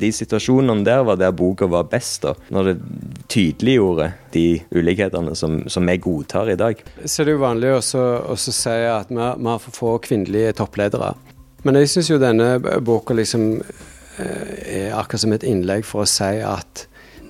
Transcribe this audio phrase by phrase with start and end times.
[0.00, 2.76] De situasjonene der var der boka var best, da, når det
[3.30, 6.80] tydeliggjorde de ulikhetene som, som vi godtar i dag.
[7.04, 11.14] Så det er jo vanlig å si at vi, vi har for få kvinnelige toppledere.
[11.66, 16.08] Men jeg syns jo denne boka liksom eh, er akkurat som et innlegg for å
[16.08, 16.86] si at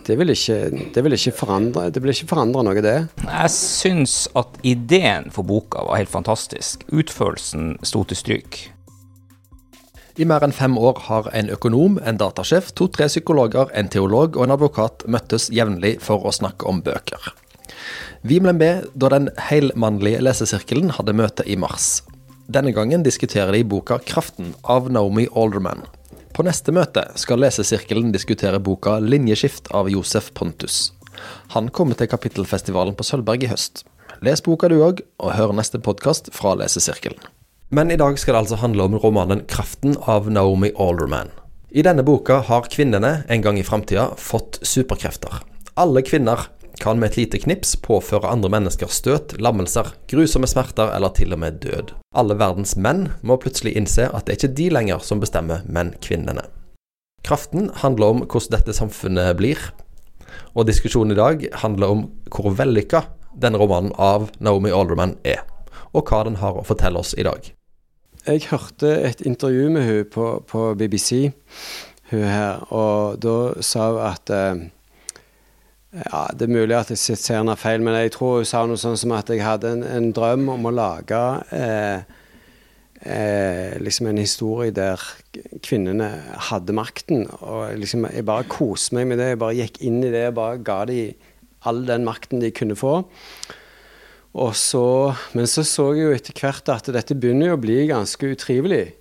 [0.07, 0.59] det vil ikke,
[0.95, 2.97] det vil ikke, forandre, det vil ikke forandre noe, det.
[3.27, 6.87] Jeg syns at ideen for boka var helt fantastisk.
[6.91, 8.61] Utførelsen sto til stryk.
[10.21, 14.45] I mer enn fem år har en økonom, en datasjef, to-tre psykologer, en teolog og
[14.45, 17.31] en advokat møttes jevnlig for å snakke om bøker.
[18.29, 22.03] Vi ble med da den helmannlige lesesirkelen hadde møte i mars.
[22.53, 25.87] Denne gangen diskuterer de boka 'Kraften' av Naomi Alderman.
[26.37, 30.93] På neste møte skal lesesirkelen diskutere boka 'Linjeskift' av Josef Pontus.
[31.57, 33.85] Han kommer til kapittelfestivalen på Sølvberg i høst.
[34.21, 37.40] Les boka du òg, og hør neste podkast fra lesesirkelen.
[37.73, 41.29] Men i dag skal det altså handle om romanen 'Kraften' av Naomi Alderman.
[41.71, 45.37] I denne boka har kvinnene en gang i framtida fått superkrefter.
[45.79, 46.49] Alle kvinner
[46.81, 51.39] kan med et lite knips påføre andre mennesker støt, lammelser, grusomme smerter eller til og
[51.39, 51.93] med død.
[52.15, 55.95] Alle verdens menn må plutselig innse at det er ikke de lenger som bestemmer, men
[56.03, 56.43] kvinnene.
[57.23, 59.63] Kraften handler om hvordan dette samfunnet blir,
[60.59, 62.05] og diskusjonen i dag handler om
[62.35, 63.05] hvor vellykka
[63.39, 65.47] denne romanen av Naomi Alderman er,
[65.95, 67.55] og hva den har å fortelle oss i dag.
[68.27, 71.31] Jeg hørte et intervju med hun på, på BBC,
[72.11, 74.67] hun her, og da sa hun at eh,
[75.91, 78.79] ja, Det er mulig at jeg ser henne feil, men jeg tror hun sa noe
[78.79, 81.23] sånn som at jeg hadde en, en drøm om å lage
[81.57, 82.05] eh,
[83.01, 85.01] eh, liksom en historie der
[85.65, 86.11] kvinnene
[86.51, 87.25] hadde makten.
[87.41, 89.33] Og liksom, jeg bare koste meg med det.
[89.33, 91.27] Jeg bare gikk inn i det og bare ga dem
[91.67, 93.01] all den makten de kunne få.
[94.31, 98.31] Så, men så så jeg jo etter hvert at dette begynner jo å bli ganske
[98.31, 98.93] utrivelig.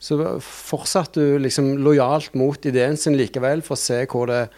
[0.00, 4.48] Så fortsatte du liksom lojalt mot ideen sin likevel, for å se hvor det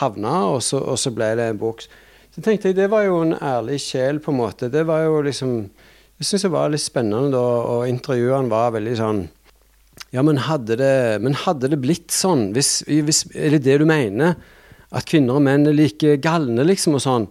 [0.00, 1.84] havna, og så, og så, ble det en bok.
[2.32, 4.72] Så tenkte jeg det var jo en ærlig sjel, på en måte.
[4.72, 5.58] Det var jo liksom
[6.16, 7.44] Jeg syns det var litt spennende da,
[7.76, 9.18] og intervjuene var veldig sånn
[10.16, 12.50] Ja, men hadde det, men hadde det blitt sånn?
[12.56, 14.34] Hvis, hvis, er det det du mener?
[14.88, 17.28] At kvinner og menn er like galne, liksom, og sånn?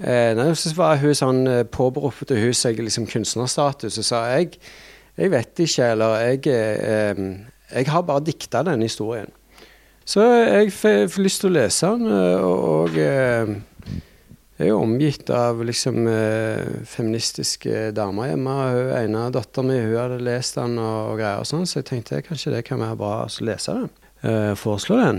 [0.00, 4.56] Eh, nei, så var hun sånn eh, påberopte hun seg liksom kunstnerstatus og sa jeg,
[5.20, 7.20] jeg vet ikke, eller jeg, eh,
[7.72, 9.28] jeg har bare dikta denne historien.
[10.08, 13.52] Så jeg får lyst til å lese den, eh, og eh,
[14.62, 18.56] jeg er jo omgitt av liksom eh, feministiske damer hjemme.
[18.74, 22.52] Hun ene dattera mi hadde lest den og, greier og sånn, så jeg tenkte kanskje
[22.56, 23.92] det kan være bra å lese den.
[24.22, 25.16] Uh, foreslå den.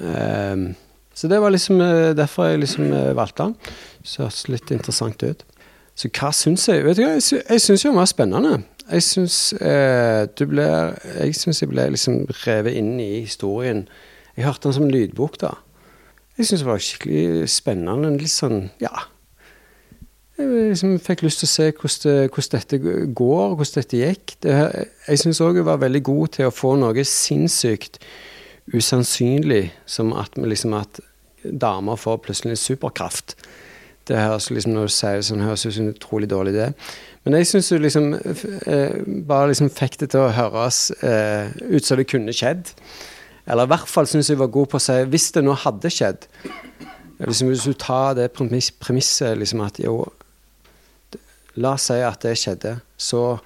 [0.00, 0.85] Uh,
[1.16, 1.80] så det var liksom
[2.16, 3.54] derfor jeg liksom valgte den.
[4.04, 5.46] Så hørtes litt interessant ut.
[5.96, 6.84] Så hva syns jeg?
[6.84, 8.58] Vet du hva, jeg, jeg syns jo den var spennende.
[8.86, 10.66] Jeg syns eh, du ble
[11.16, 13.86] Jeg syns jeg ble liksom revet inn i historien
[14.36, 15.54] jeg hørte den som lydbok, da.
[16.36, 18.10] Jeg syns det var skikkelig spennende.
[18.20, 18.92] Litt sånn, ja
[20.36, 22.80] Jeg liksom fikk lyst til å se hvordan, det, hvordan dette
[23.16, 24.34] går, hvordan dette gikk.
[24.44, 24.56] Det,
[25.08, 27.96] jeg syns òg jeg var veldig god til å få noe sinnssykt
[28.74, 31.00] usannsynlig, som at, liksom at
[31.44, 33.36] damer får plutselig en superkraft.
[34.06, 36.70] Det høres liksom, Når du sier det sånn, høres ut som en utrolig dårlig idé.
[37.24, 41.86] Men jeg syns du liksom eh, bare liksom fikk det til å høres eh, ut
[41.86, 42.70] som det kunne skjedd.
[43.46, 45.90] Eller i hvert fall syns jeg var god på å si hvis det nå hadde
[45.92, 46.24] skjedd
[47.22, 50.00] liksom, Hvis du tar det premiss, premisset liksom at jo
[51.56, 53.38] La oss si at det skjedde, så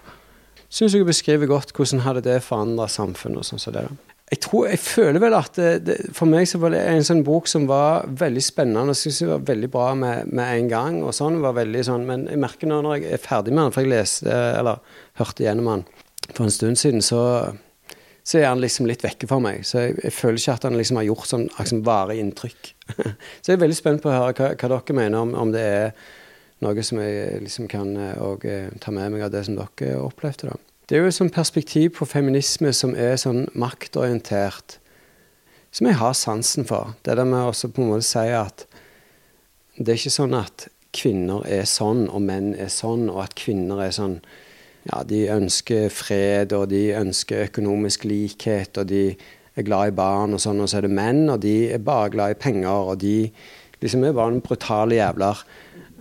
[0.66, 3.38] syns jeg beskriver godt hvordan hadde det forandra samfunnet.
[3.38, 3.84] og sånn som det.
[4.30, 7.24] Jeg tror, jeg føler vel at det, det, For meg så var det en sånn
[7.26, 8.92] bok som var veldig spennende.
[8.92, 11.00] og synes jeg var veldig bra med, med en gang.
[11.02, 13.74] og sånn, var veldig sånn, Men jeg merker nå når jeg er ferdig med den,
[13.74, 14.78] for jeg leste, eller
[15.18, 15.84] hørte gjennom den
[16.30, 17.24] for en stund siden, så
[18.30, 19.64] så er han liksom litt vekke for meg.
[19.66, 22.72] Så jeg, jeg føler ikke at han liksom har gjort sånn liksom, varig inntrykk.
[23.41, 25.64] så jeg er veldig spent på å høre hva, hva dere mener, om, om, det
[25.66, 25.94] er
[26.64, 29.97] noe som jeg liksom kan eh, og, uh, ta med meg av det som dere
[30.04, 30.52] opplevde.
[30.52, 30.69] da.
[30.90, 34.80] Det er jo et sånt perspektiv på feminisme som er sånn maktorientert,
[35.70, 36.97] som jeg har sansen for.
[37.06, 38.65] Det der med å på en måte si at
[39.78, 43.84] det er ikke sånn at kvinner er sånn, og menn er sånn, og at kvinner
[43.84, 44.18] er sånn
[44.88, 50.34] ja, de ønsker fred, og de ønsker økonomisk likhet, og de er glad i barn,
[50.34, 52.98] og sånn, og så er det menn, og de er bare glad i penger, og
[53.06, 53.30] de
[53.78, 55.47] liksom er bare en brutale jævler.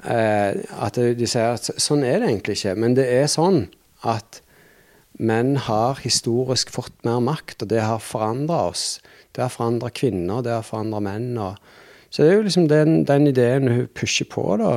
[0.02, 3.68] Eh, at de sier at sånn er det egentlig ikke, men det er sånn
[4.02, 4.42] at
[5.20, 8.88] menn har historisk fått mer makt, og det har forandra oss.
[9.36, 11.34] Det har forandra kvinner, det har forandra menn.
[11.38, 11.60] Og,
[12.10, 14.74] så det er jo liksom den, den ideen hun pusher på, da.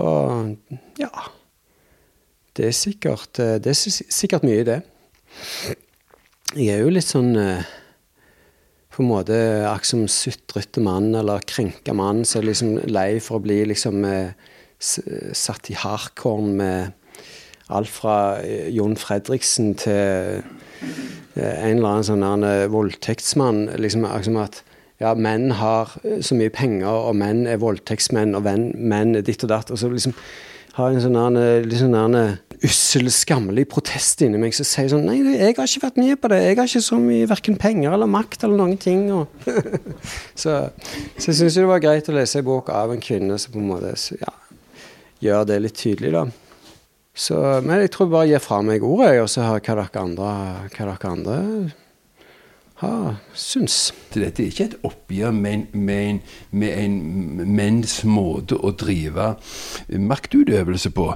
[0.00, 0.56] Og
[1.00, 1.10] ja
[2.60, 4.80] det er sikkert, eh, det er sikkert mye i det.
[6.56, 7.68] Jeg er jo litt sånn eh,
[8.90, 13.38] på en måte akkurat som sutrete mann eller krenka mann som er liksom lei for
[13.38, 14.34] å bli liksom eh,
[14.80, 16.96] satt i hardkorn med
[17.70, 23.68] alt fra eh, Jon Fredriksen til eh, en eller annen sånn voldtektsmann.
[23.78, 24.06] liksom
[24.42, 24.62] at
[25.00, 29.52] ja, menn har så mye penger, og menn er voldtektsmenn, og menn er ditt og
[29.54, 29.70] datt.
[29.72, 30.12] Og så liksom
[30.76, 31.96] har en sånn litt sånn
[32.66, 36.30] ussel, skammelig protest inni meg som sier sånn Nei, jeg har ikke vært med på
[36.32, 36.40] det.
[36.44, 39.06] Jeg har ikke så mye verken penger eller makt eller noen ting.
[40.42, 40.58] så,
[41.16, 43.62] så jeg syns det var greit å lese en bok av en kvinne som på
[43.62, 44.34] en måte ja,
[45.24, 46.26] gjør det litt tydelig, da.
[47.20, 47.36] Så,
[47.66, 50.32] men jeg tror bare gir fra meg ordet, og så har hva dere andre,
[50.72, 51.38] hva dere andre
[52.80, 53.92] ha, syns.
[54.14, 56.20] Dette er ikke et oppgjør med
[56.56, 56.94] en,
[57.46, 59.26] menns måte å drive
[60.00, 61.10] maktutøvelse på.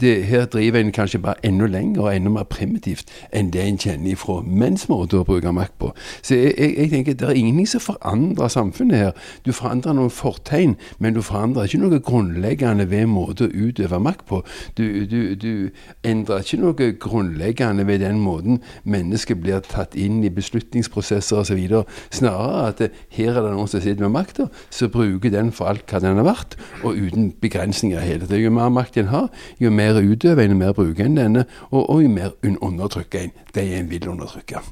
[0.00, 3.78] Det, her driver en kanskje bare enda lenger og enda mer primitivt enn det en
[3.80, 5.92] kjenner ifra menns måte å bruke makt på.
[6.18, 9.14] Så jeg, jeg, jeg tenker Det er ingenting som forandrer samfunnet her.
[9.46, 14.26] Du forandrer noen fortegn, men du forandrer ikke noe grunnleggende ved måte å utøve makt
[14.28, 14.42] på.
[14.76, 15.54] Du, du, du
[16.02, 21.84] endrer ikke noe grunnleggende ved den måten mennesket blir tatt inn i beslutningsprosessen prosesser osv.
[22.10, 22.82] Snarere at
[23.14, 26.20] her er det noen som sitter med makta, så bruker den for alt hva den
[26.20, 28.46] har vært, og uten begrensninger hele tiden.
[28.48, 29.28] Jo mer makt en har,
[29.60, 33.38] jo mer utøver en, jo mer bruker en denne, og, og jo mer undertrykker en
[33.54, 34.64] det en vil undertrykke.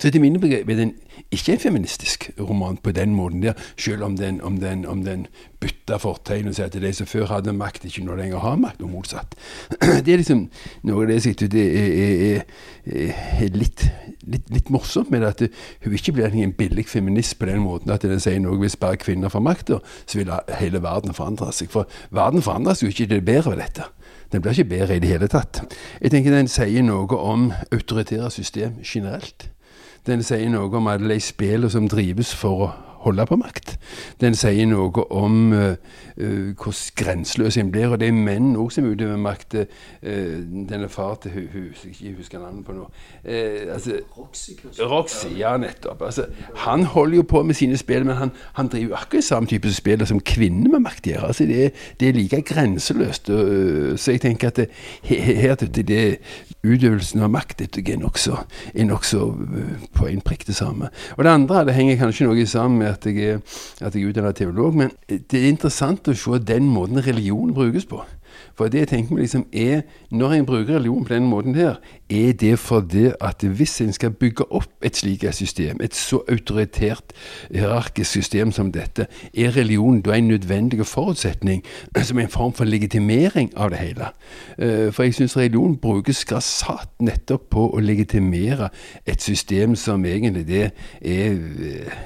[0.00, 0.94] Så til mine begrep er den
[1.30, 5.26] ikke en feministisk roman på den måten der, selv om den, om den, om den
[5.60, 8.80] bytter fortegn og sier at de som før hadde makt, ikke nå lenger har makt,
[8.82, 9.36] og motsatt.
[10.04, 10.46] Det er liksom
[10.88, 12.40] noe av det jeg synes det er,
[12.86, 13.12] er,
[13.44, 13.84] er litt,
[14.24, 15.44] litt, litt, morsomt med at
[15.84, 19.00] hun ikke blir en billig feminist på den måten at den sier noe hvis bare
[19.00, 21.68] kvinner får makta, så vil hele verden forandre seg.
[21.72, 23.90] For verden forandres jo ikke til det bedre ved dette.
[24.32, 25.60] Den blir ikke bedre i det hele tatt.
[26.00, 29.51] Jeg tenker den sier noe om autoritære system generelt.
[30.06, 32.72] Den sier noe om alle de spillene som drives for å
[33.02, 33.74] holde på makt.
[34.20, 35.74] Den sier noe om uh,
[36.18, 37.90] uh, hvordan grenseløs en blir.
[37.90, 39.56] Og det er menn òg som utøver makt.
[40.02, 40.38] Uh,
[40.70, 42.86] denne far til hun, hun ikke husker navnet på nå.
[43.72, 46.02] Altså, Roxy, Roxy, ja, nettopp.
[46.06, 46.28] Altså,
[46.64, 50.06] han holder jo på med sine spill, men han, han driver akkurat samme type spill
[50.06, 51.28] som kvinner med makt gjør.
[51.30, 53.30] Altså, det, det, er like grenseløst.
[53.96, 54.68] så jeg tenker at det,
[55.02, 56.02] her til det
[56.62, 58.36] utøvelsen av makt er nokså
[58.86, 59.06] nok
[59.96, 60.90] på en prikk det samme.
[61.16, 63.40] Og det andre det henger kanskje noe sammen med at jeg,
[63.80, 68.04] at er utdannet teolog, men det er interessant å se den måten religion brukes på.
[68.58, 71.74] For det jeg tenker meg liksom er, Når en bruker religion på den måten her,
[72.10, 77.12] er det fordi at hvis en skal bygge opp et slikt system, et så autoritært,
[77.50, 81.62] hierarkisk system som dette, er religion da en nødvendig forutsetning
[82.08, 84.12] som en form for legitimering av det hele.
[84.58, 88.68] Eh, for jeg syns religion brukes grassat nettopp på å legitimere
[89.06, 90.64] et system som egentlig det
[91.00, 92.02] er eh,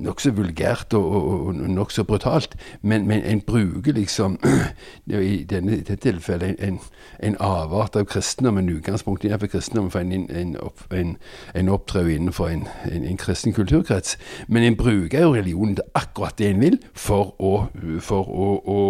[0.00, 4.38] nokså vulgært og, og, og nokså brutalt, men, men, en bruker liksom
[5.10, 6.78] I denne, dette tilfellet en,
[7.22, 10.56] en avart av kristendommen, utgangspunkt innenfor kristendommen, for en, en,
[10.90, 11.16] en,
[11.54, 14.16] en opptrer innenfor en, en, kristen kulturkrets.
[14.48, 17.52] Men en bruker jo religionen til akkurat det en vil, for å,
[18.00, 18.80] for å, å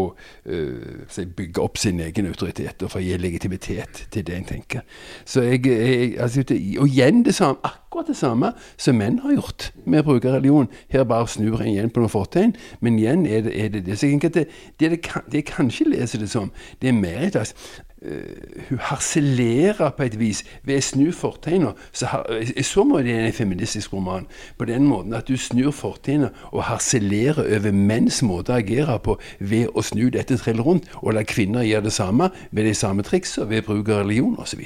[0.47, 4.87] uh, bygge opp sin egen autoritet, og for å gi legitimitet til det en tenker.
[5.25, 6.45] Så jeg, jeg altså,
[6.81, 7.57] Og igjen det samme
[7.91, 10.69] akkurat det samme som menn har gjort med å bruke religion.
[10.93, 13.85] Her bare snur en igjen på noen fortegn, men igjen er det er det.
[13.87, 13.99] det.
[13.99, 14.47] Så jeg tenker at det,
[14.79, 17.55] det, det, det jeg kanskje leser det som, det er mer et slags
[18.01, 21.75] Uh, hun harselerer på et vis ved å snu fortegna.
[21.93, 22.09] Så,
[22.65, 24.25] så må det en feministisk roman.
[24.57, 29.19] På den måten at du snur fortegna og harselerer over menns måte å agere på
[29.41, 33.05] ved å snu dette trillet rundt, og la kvinner gjøre det samme ved de samme
[33.05, 34.65] triksene ved bruk av religion osv.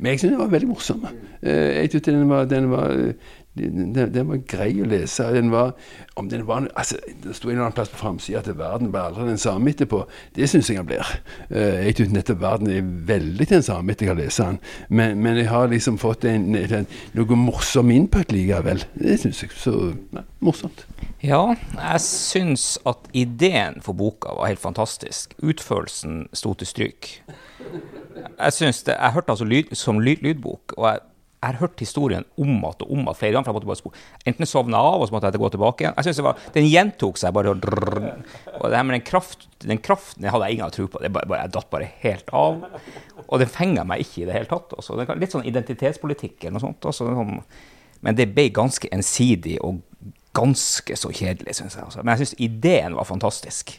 [0.00, 1.02] Men jeg syns den var veldig morsom.
[1.42, 2.94] Eh, jeg den var, den var
[3.54, 5.26] den, var grei å lese.
[5.34, 5.72] Den var,
[6.16, 9.02] om den var, altså, Det sto en eller annen plass på framsida at verden ble
[9.02, 10.04] aldri den samme etterpå.
[10.36, 11.10] Det syns jeg han blir.
[11.50, 14.60] Eh, jeg syns nettopp verden er veldig den samme etter jeg har lest den.
[14.88, 16.88] Men, men, jeg har liksom fått en, en,
[17.18, 18.84] noe morsom input likevel.
[18.94, 19.54] Det syns jeg.
[19.58, 19.76] Så
[20.14, 20.86] nei, morsomt.
[21.20, 21.42] Ja,
[21.74, 25.34] jeg syns at ideen for boka var helt fantastisk.
[25.42, 27.12] Utførelsen sto til stryk.
[28.40, 31.02] Jeg synes det, jeg hørte altså lyd, som lyd, lydbok, og jeg,
[31.40, 33.46] jeg har hørt historien om at og om at flere ganger.
[33.46, 35.94] for jeg måtte bare Enten sovne av, og så måtte jeg gå tilbake igjen.
[35.96, 37.54] Jeg synes det var, Den gjentok seg bare.
[37.56, 38.10] Drrr,
[38.60, 41.00] og det her med den, kraft, den kraften jeg hadde jeg ingen tro på.
[41.00, 42.66] Det bare, jeg datt bare helt av.
[43.26, 44.76] Og den fenga meg ikke i det hele tatt.
[44.76, 44.98] Også.
[45.00, 46.90] Det litt sånn identitetspolitikk eller noe sånt.
[46.92, 47.40] Også, sånn,
[48.04, 49.80] men det ble ganske ensidig og
[50.36, 51.88] ganske så kjedelig, syns jeg.
[51.88, 52.04] Også.
[52.04, 53.78] Men jeg syns ideen var fantastisk.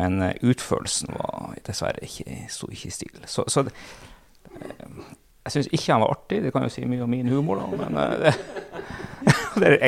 [0.00, 3.24] Men uh, utførelsen var dessverre ikke, sto ikke i stil.
[3.28, 5.10] Så, så uh,
[5.44, 6.40] jeg syns ikke han var artig.
[6.44, 8.40] Det kan jo si mye om min humor, da, men uh,
[9.60, 9.78] det,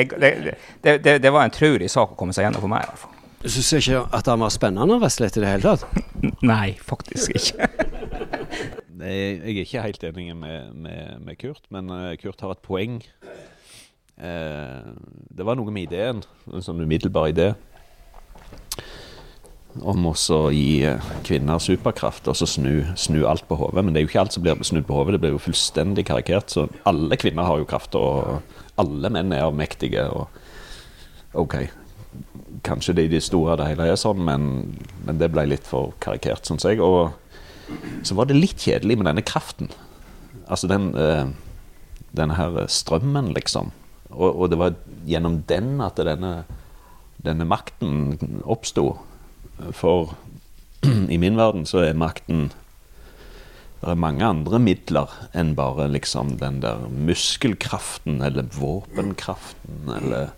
[0.83, 3.03] det, det, det var en traurig sak å komme seg gjennom for meg, i hvert
[3.05, 3.19] fall.
[3.43, 5.83] Du syns ikke at han var spennende å wrestle i det hele tatt?
[6.47, 7.67] Nei, faktisk ikke.
[9.03, 12.63] Nei, jeg er ikke helt enig med, med, med Kurt, men eh, Kurt har et
[12.63, 13.01] poeng.
[14.15, 14.93] Eh,
[15.35, 17.49] det var noe med ideen, en sånn umiddelbar idé,
[19.81, 20.13] om å
[20.53, 23.81] gi eh, kvinner superkraft og så snu, snu alt på hodet.
[23.81, 26.05] Men det er jo ikke alt som blir snudd på hodet, det blir jo fullstendig
[26.09, 26.53] karikert.
[26.53, 28.43] Så alle kvinner har jo kraft, og
[28.81, 30.05] alle menn er avmektige.
[30.13, 31.57] Og OK,
[32.65, 34.49] kanskje det i det store det hele er sånn, men,
[35.07, 36.81] men det ble litt for karikert, syns jeg.
[36.83, 37.13] Og
[38.05, 39.71] så var det litt kjedelig med denne kraften.
[40.51, 41.25] Altså den, eh,
[42.15, 43.71] denne her strømmen, liksom.
[44.13, 44.75] Og, og, det var
[45.09, 46.43] gjennom den at denne,
[47.25, 48.91] denne makten oppsto.
[49.71, 50.15] For
[51.13, 52.51] i min verden så er makten
[53.81, 60.31] Det er mange andre midler enn bare liksom den der muskelkraften eller våpenkraften eller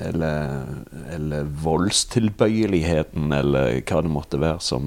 [0.00, 0.64] eller,
[1.14, 4.86] eller voldstilbøyeligheten, eller hva det måtte være, som,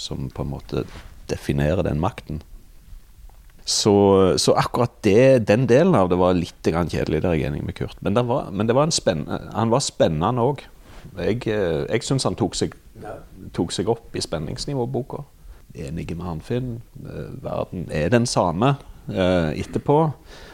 [0.00, 0.84] som på en måte
[1.30, 2.40] definerer den makten.
[3.66, 3.92] Så,
[4.38, 7.74] så akkurat det, den delen av det var litt kjedelig, der jeg er enig med
[7.78, 7.98] Kurt.
[8.00, 8.92] Men, var, men var
[9.26, 10.62] han var spennende òg.
[11.18, 12.76] Jeg, jeg syns han tok seg,
[13.56, 15.22] tok seg, opp i spenningsnivåboka.
[15.76, 16.70] Enig med Arnfinn.
[17.44, 18.76] Verden er den samme
[19.10, 19.98] eh, etterpå.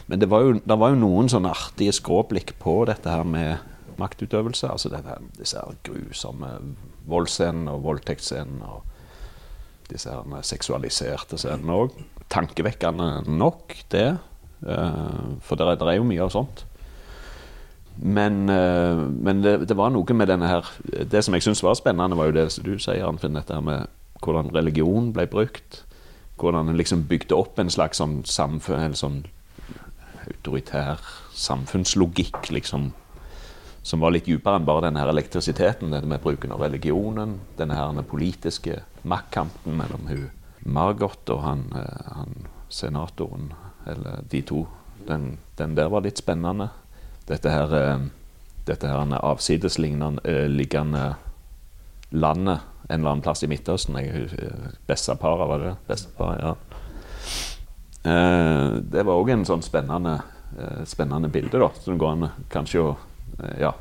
[0.07, 3.63] Men det var, jo, det var jo noen sånne artige skråblikk på dette her med
[4.01, 4.71] maktutøvelse.
[4.71, 6.51] Altså dette, disse her grusomme
[7.07, 8.67] voldsscenene og voldtektsscenene.
[8.67, 8.89] og
[9.89, 11.97] disse her seksualiserte scenene òg.
[12.33, 14.07] Tankevekkende nok, det.
[14.63, 16.63] For det er, det er, jo mye av sånt.
[17.97, 20.65] Men, uh, men det, det, var noe med denne her
[21.05, 23.85] Det som jeg syns var spennende, var jo det du sier, Arnfinn, dette med
[24.23, 25.83] hvordan religion ble brukt.
[26.39, 29.23] Hvordan en liksom bygde opp en slags sånn samfunn, sånn
[30.23, 31.03] autoritær
[31.35, 32.93] samfunnslogikk, liksom
[33.83, 37.75] som var litt dypere enn bare denne her elektrisiteten, dette med bruken av religionen, denne
[37.75, 40.29] her politiske maktkampen mellom hun
[40.63, 43.51] Margot og han, eh, han, senatoren,
[43.85, 44.61] eller de to.
[45.07, 46.69] Den, den, der var litt spennende.
[47.27, 48.05] Dette her, eh,
[48.67, 51.15] dette her avsidesliggende eh,
[52.11, 53.95] landet en eller annen plass i Midtøsten.
[54.87, 56.55] Bessapara, var det Bessapara, ja.
[58.03, 60.17] Det var òg en sånn spennende,
[60.85, 61.69] spennende bilde, da.
[61.79, 62.89] som går an kanskje å
[63.39, 63.73] Eh, ja,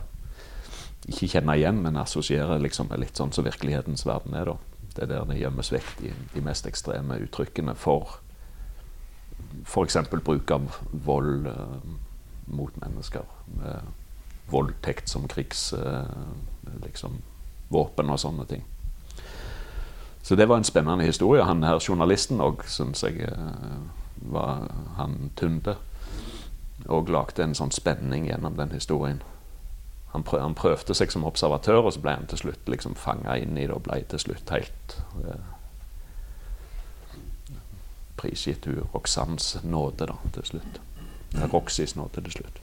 [1.11, 4.53] ikke kjenne igjen, men assosiere liksom litt sånn som virkelighetens verden er.
[4.53, 4.57] da.
[4.93, 8.19] Det er der det gjemmes vekk de, de mest ekstreme uttrykkene for
[9.65, 9.97] f.eks.
[10.13, 11.93] bruk av vold eh,
[12.47, 13.25] mot mennesker.
[13.59, 13.93] Med
[14.53, 17.21] voldtekt som krigsvåpen eh, liksom,
[17.71, 18.65] og sånne ting.
[20.23, 21.45] Så det var en spennende historie.
[21.45, 23.79] Han her journalisten òg syns jeg eh,
[24.33, 24.69] var
[24.99, 25.77] han Tunde.
[26.91, 29.23] Og lagde en sånn spenning gjennom den historien
[30.13, 33.39] han, prøv, han, prøvde seg som observatør, og så ble han til slutt liksom fanga
[33.41, 35.47] inn i det og ble til slutt helt eh,
[38.21, 40.83] prisgitt Roxannes nåde da, til slutt.
[41.53, 42.61] Roxys nå til slutt.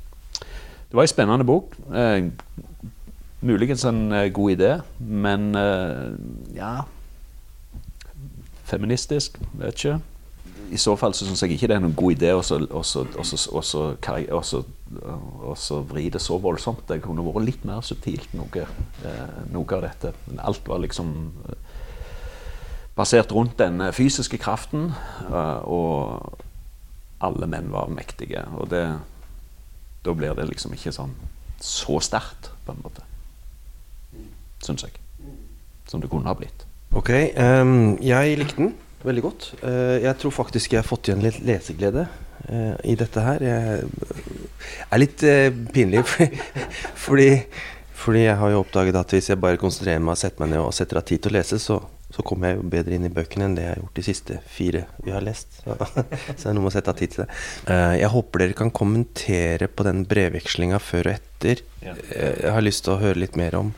[0.89, 1.75] Det var ei spennende bok.
[1.93, 2.29] Eh,
[3.41, 6.15] muligens en eh, god idé, men eh,
[6.57, 6.79] ja
[8.69, 9.99] Feministisk, vet ikke
[10.69, 12.41] i så fall så syns jeg ikke det er noen god idé å
[15.89, 16.85] vri det så voldsomt.
[16.89, 18.65] Det kunne vært litt mer subtilt, noe,
[19.05, 20.13] eh, noe av dette.
[20.27, 21.07] Men alt var liksom
[21.49, 21.57] eh,
[22.97, 24.91] basert rundt den fysiske kraften,
[25.63, 26.45] og
[27.25, 28.45] alle menn var mektige.
[28.59, 28.85] Og det,
[30.05, 31.15] da blir det liksom ikke sånn
[31.59, 33.03] så sterkt, på en måte.
[34.63, 34.95] Syns jeg.
[35.89, 36.65] Som det kunne ha blitt.
[36.95, 38.71] Ok, um, jeg likte den
[39.03, 39.51] veldig godt.
[39.63, 42.07] Uh, jeg tror faktisk jeg har fått igjen litt leseglede
[42.47, 43.43] eh, i dette her.
[43.43, 43.83] Jeg
[44.89, 46.03] er litt eh, pinlig,
[47.05, 47.29] fordi,
[47.93, 50.63] fordi, jeg har jo oppdaget at hvis jeg bare konsentrerer meg og setter meg ned
[50.63, 53.13] og setter av tid til å lese, så, så kommer jeg jo bedre inn i
[53.13, 55.59] bøkene enn det jeg har gjort de siste fire vi har lest.
[55.61, 55.75] Så,
[56.37, 57.41] så det er noe med å sette av tid til det.
[58.01, 61.65] Jeg håper dere kan kommentere på den brevvekslinga før og etter.
[61.85, 63.75] Jeg har lyst til å høre litt mer om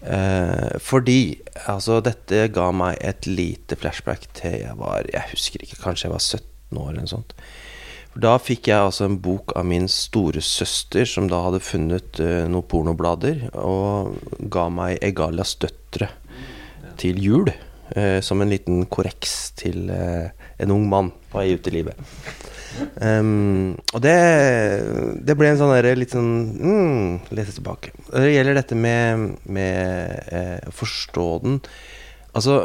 [0.00, 5.82] Eh, fordi altså, dette ga meg et lite flashback til jeg var Jeg husker ikke,
[5.82, 7.34] kanskje jeg var 17 år eller noe sånt.
[8.20, 12.18] Da fikk jeg altså en bok av min storesøster, som da hadde funnet
[12.50, 14.16] noen pornoblader, og
[14.50, 16.08] ga meg Egalias døtre
[17.00, 17.50] til jul.
[17.90, 20.30] Uh, som en liten korreks til uh,
[20.62, 21.98] en ung mann på vei ut i livet.
[23.02, 24.14] Um, og det,
[25.26, 27.92] det, ble en sånn der, litt sånn mm, Lese tilbake.
[28.12, 31.58] Det gjelder dette med, med eh, forstå den
[32.30, 32.60] Altså,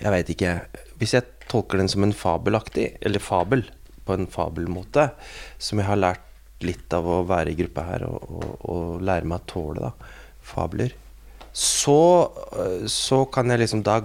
[0.00, 0.54] jeg veit ikke.
[0.96, 3.66] Hvis jeg tolker den som en fabelaktig, eller fabel,
[4.08, 5.10] på en fabelmåte,
[5.60, 9.28] som jeg har lært litt av å være i gruppa her og, og, og lære
[9.28, 9.90] meg å tåle da,
[10.40, 10.96] fabler,
[11.52, 14.00] så, øh, så kan jeg liksom da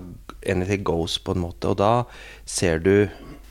[0.46, 1.72] anything goes, på en måte.
[1.72, 2.04] Og da
[2.46, 3.08] ser du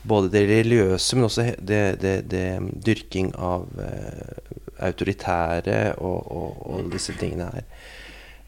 [0.07, 2.47] både det religiøse, men også det, det, det
[2.85, 4.51] dyrking av eh,
[4.85, 7.69] autoritære og, og, og disse tingene her.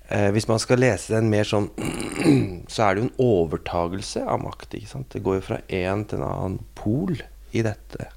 [0.08, 1.72] Eh, hvis man skal lese den mer sånn,
[2.72, 4.78] så er det jo en overtagelse av makt.
[4.78, 5.10] ikke sant?
[5.14, 7.18] Det går jo fra en til en annen pol
[7.52, 8.12] i dette.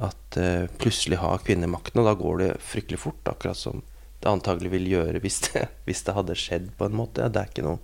[0.00, 3.22] At eh, plutselig har kvinner makten, og da går det fryktelig fort.
[3.30, 3.84] Akkurat som
[4.20, 7.28] det antagelig vil gjøre hvis det, hvis det hadde skjedd, på en måte.
[7.32, 7.80] Det er ikke noe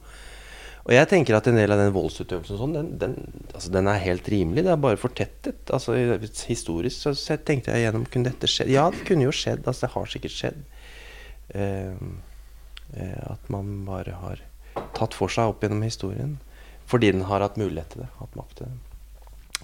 [0.87, 3.17] Og jeg tenker at en del av den voldsutøvelsen sånn, den, den,
[3.53, 4.67] altså, den er helt rimelig.
[4.67, 5.73] Det er bare fortettet.
[5.75, 5.97] Altså,
[6.47, 8.73] historisk så tenkte jeg gjennom Kunne dette skjedd?
[8.75, 9.65] Ja, det kunne jo skjedd.
[9.67, 10.65] Altså, det har sikkert skjedd.
[11.57, 12.05] Eh,
[12.95, 14.45] eh, at man bare har
[14.97, 16.37] tatt for seg opp gjennom historien.
[16.87, 18.13] Fordi den har hatt mulighet til det.
[18.21, 18.77] Hatt makt til det.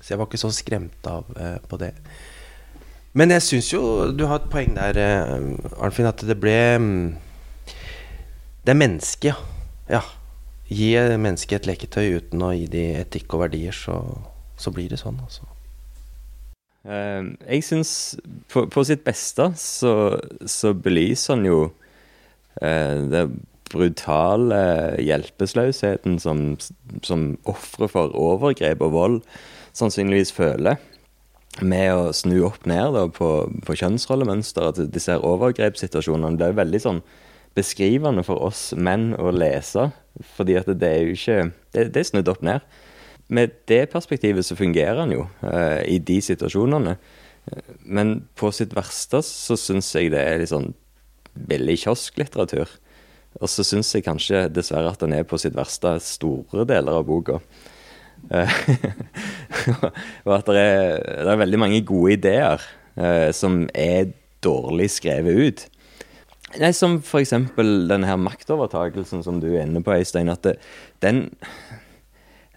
[0.00, 1.92] Så jeg var ikke så skremt av eh, på det.
[3.18, 3.82] Men jeg syns jo
[4.16, 7.14] du har et poeng der, eh, Arnfinn, at det ble mm,
[8.64, 9.98] Det er mennesket, ja.
[9.98, 10.02] ja.
[10.72, 13.98] Gi mennesket et leketøy uten å gi de etikk og verdier, så,
[14.56, 15.48] så blir det sånn, altså.
[16.88, 17.92] Eh, jeg syns
[18.50, 19.94] på, på sitt beste så,
[20.50, 21.58] så belyser han jo
[22.62, 23.26] eh, det
[23.72, 24.62] brutale
[25.00, 26.56] hjelpeløsheten som,
[27.06, 29.20] som ofre for overgrep og vold
[29.78, 30.80] sannsynligvis føler.
[31.60, 33.28] Med å snu opp ned da, på,
[33.66, 34.70] på kjønnsrollemønster.
[34.70, 37.02] At disse her overgrepssituasjonene blir veldig sånn
[37.56, 39.90] beskrivende for oss menn å lese.
[40.36, 41.36] Fordi at det er jo ikke
[41.72, 42.64] Det, det er snudd opp ned.
[43.32, 46.96] Med det perspektivet så fungerer han jo uh, i de situasjonene.
[47.82, 50.72] Men på sitt verste så syns jeg det er litt sånn
[51.32, 52.68] billig kiosklitteratur.
[53.40, 57.06] Og så syns jeg kanskje dessverre at han er på sitt verste store deler av
[57.08, 57.40] boka.
[60.26, 62.64] Og at det er, det er veldig mange gode ideer
[62.96, 65.66] eh, som er dårlig skrevet ut.
[66.60, 70.32] Nei, Som for eksempel denne her maktovertagelsen som du er inne på, Øystein.
[70.32, 70.58] At det,
[71.00, 71.30] den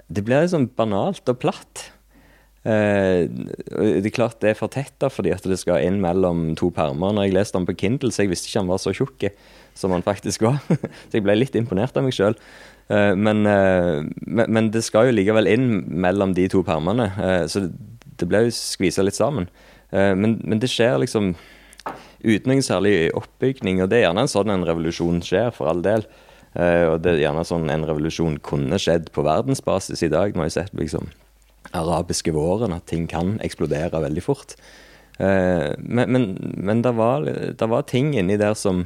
[0.05, 1.91] Det blir liksom banalt og platt.
[2.65, 7.13] Eh, det er klart det er fortetta fordi at det skal inn mellom to permer.
[7.13, 9.29] Når jeg leste den på Kindle, så jeg visste ikke han var så tjukk
[9.75, 10.59] som han faktisk var.
[11.07, 12.37] så jeg ble litt imponert av meg sjøl.
[12.87, 17.43] Eh, men, eh, men, men det skal jo likevel inn mellom de to permene, eh,
[17.49, 19.49] så det, ble jo skvisa litt sammen.
[19.95, 21.29] Men, men det skjer liksom
[22.25, 25.83] uten noen særlig oppbygning, og det er gjerne en sånn en revolusjon skjer, for all
[25.85, 26.03] del.
[26.57, 30.33] Og det er gjerne sånn en revolusjon kunne skjedd på verdensbasis i dag.
[30.33, 31.07] Nå har jeg sett liksom
[31.77, 34.57] arabiske våren, at ting kan eksplodere veldig fort.
[35.19, 38.83] Men men, men det, var, det var ting inni der som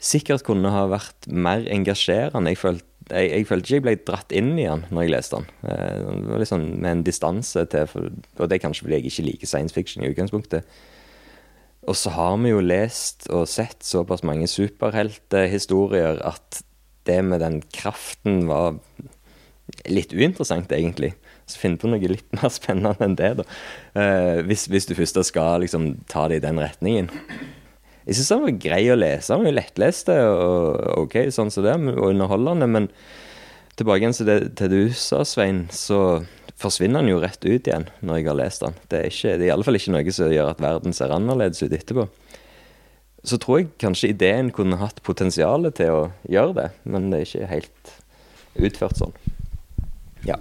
[0.00, 2.52] sikkert kunne ha vært mer engasjerende.
[2.52, 5.40] Jeg følte, jeg, jeg følte ikke jeg ble dratt inn i den når jeg leste
[5.40, 5.50] den.
[5.70, 8.98] Eh, det var litt sånn med en distanse til for, Og det er kanskje fordi
[8.98, 10.80] jeg ikke liker science fiction i utgangspunktet.
[11.88, 16.60] Og så har vi jo lest og sett såpass mange superhelthistorier at
[17.08, 18.76] det med den kraften var
[19.88, 21.14] litt uinteressant, egentlig.
[21.48, 23.46] Så finn på noe litt mer spennende enn det, da.
[23.98, 27.10] Eh, hvis, hvis du først skal liksom ta det i den retningen.
[28.10, 29.30] Jeg syns den var grei å lese.
[29.30, 32.66] Den var jo lettlest og ok, sånn som det, og underholdende.
[32.66, 32.88] Men
[33.78, 36.24] tilbake igjen til det, til det du sa, Svein, så
[36.58, 38.80] forsvinner den jo rett ut igjen når jeg har lest den.
[38.90, 41.76] Det er, ikke, det er iallfall ikke noe som gjør at verden ser annerledes ut
[41.78, 42.08] etterpå.
[43.30, 47.28] Så tror jeg kanskje ideen kunne hatt potensial til å gjøre det, men det er
[47.28, 47.94] ikke helt
[48.58, 49.14] utført sånn.
[50.26, 50.40] Ja.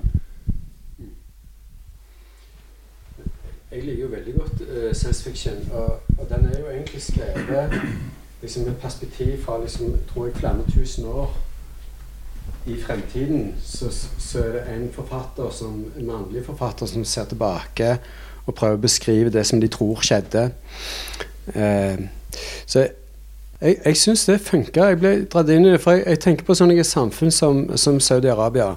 [3.71, 7.73] Jeg liker jo veldig godt uh, science fiction, og, og den er jo egentlig skrevet
[8.41, 11.37] liksom med perspektiv fra liksom, tror jeg flere tusen år
[12.65, 13.55] i fremtiden.
[13.63, 17.97] Så, så er det en forfatter som, en mannlig forfatter som ser tilbake
[18.45, 20.49] og prøver å beskrive det som de tror skjedde.
[21.53, 22.09] Uh,
[22.65, 22.87] så
[23.61, 24.89] jeg, jeg syns det funka.
[24.89, 27.99] Jeg ble dratt inn i det, for jeg, jeg tenker på sånne samfunn som, som
[28.01, 28.73] Saudi-Arabia.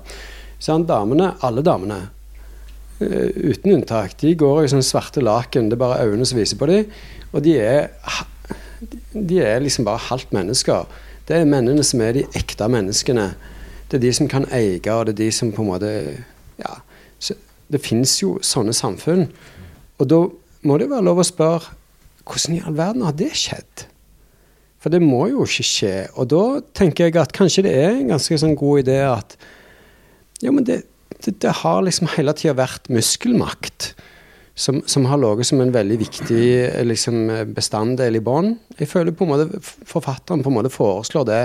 [0.62, 2.02] Sånn, damene, alle damene,
[3.52, 5.70] uten unntak, de går i sånne svarte laken.
[5.70, 6.90] Det er bare øynene som viser på dem.
[7.32, 7.88] Og de er,
[9.14, 10.86] de er liksom bare halvt mennesker.
[11.28, 13.30] Det er mennene som er de ekte menneskene.
[13.90, 15.92] Det er de som kan eie, og det er de som på en måte
[16.62, 16.78] Ja.
[17.72, 19.30] Det fins jo sånne samfunn.
[19.96, 20.18] Og da
[20.68, 21.72] må det være lov å spørre
[22.28, 23.86] hvordan i all verden har det skjedd?
[24.82, 25.94] For det må jo ikke skje.
[26.18, 29.36] Og da tenker jeg at kanskje det er en ganske sånn god idé at
[30.42, 30.82] ja, men det,
[31.24, 33.92] det, det har liksom hele tida vært muskelmakt
[34.54, 37.24] som, som har ligget som en veldig viktig eh, liksom,
[37.56, 38.54] bestanddel i bånn.
[38.78, 41.42] Jeg føler på en måte forfatteren på en måte foreslår det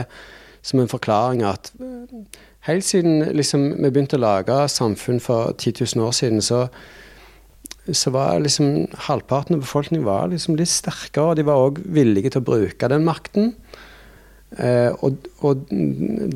[0.65, 5.85] som en forklaring at eh, helt siden liksom, vi begynte å lage samfunn for 10
[5.95, 6.67] 000 år siden, så
[7.95, 12.33] så var liksom halvparten av befolkningen var liksom litt sterkere, og de var òg villige
[12.33, 13.53] til å bruke den makten.
[14.55, 15.65] Eh, og og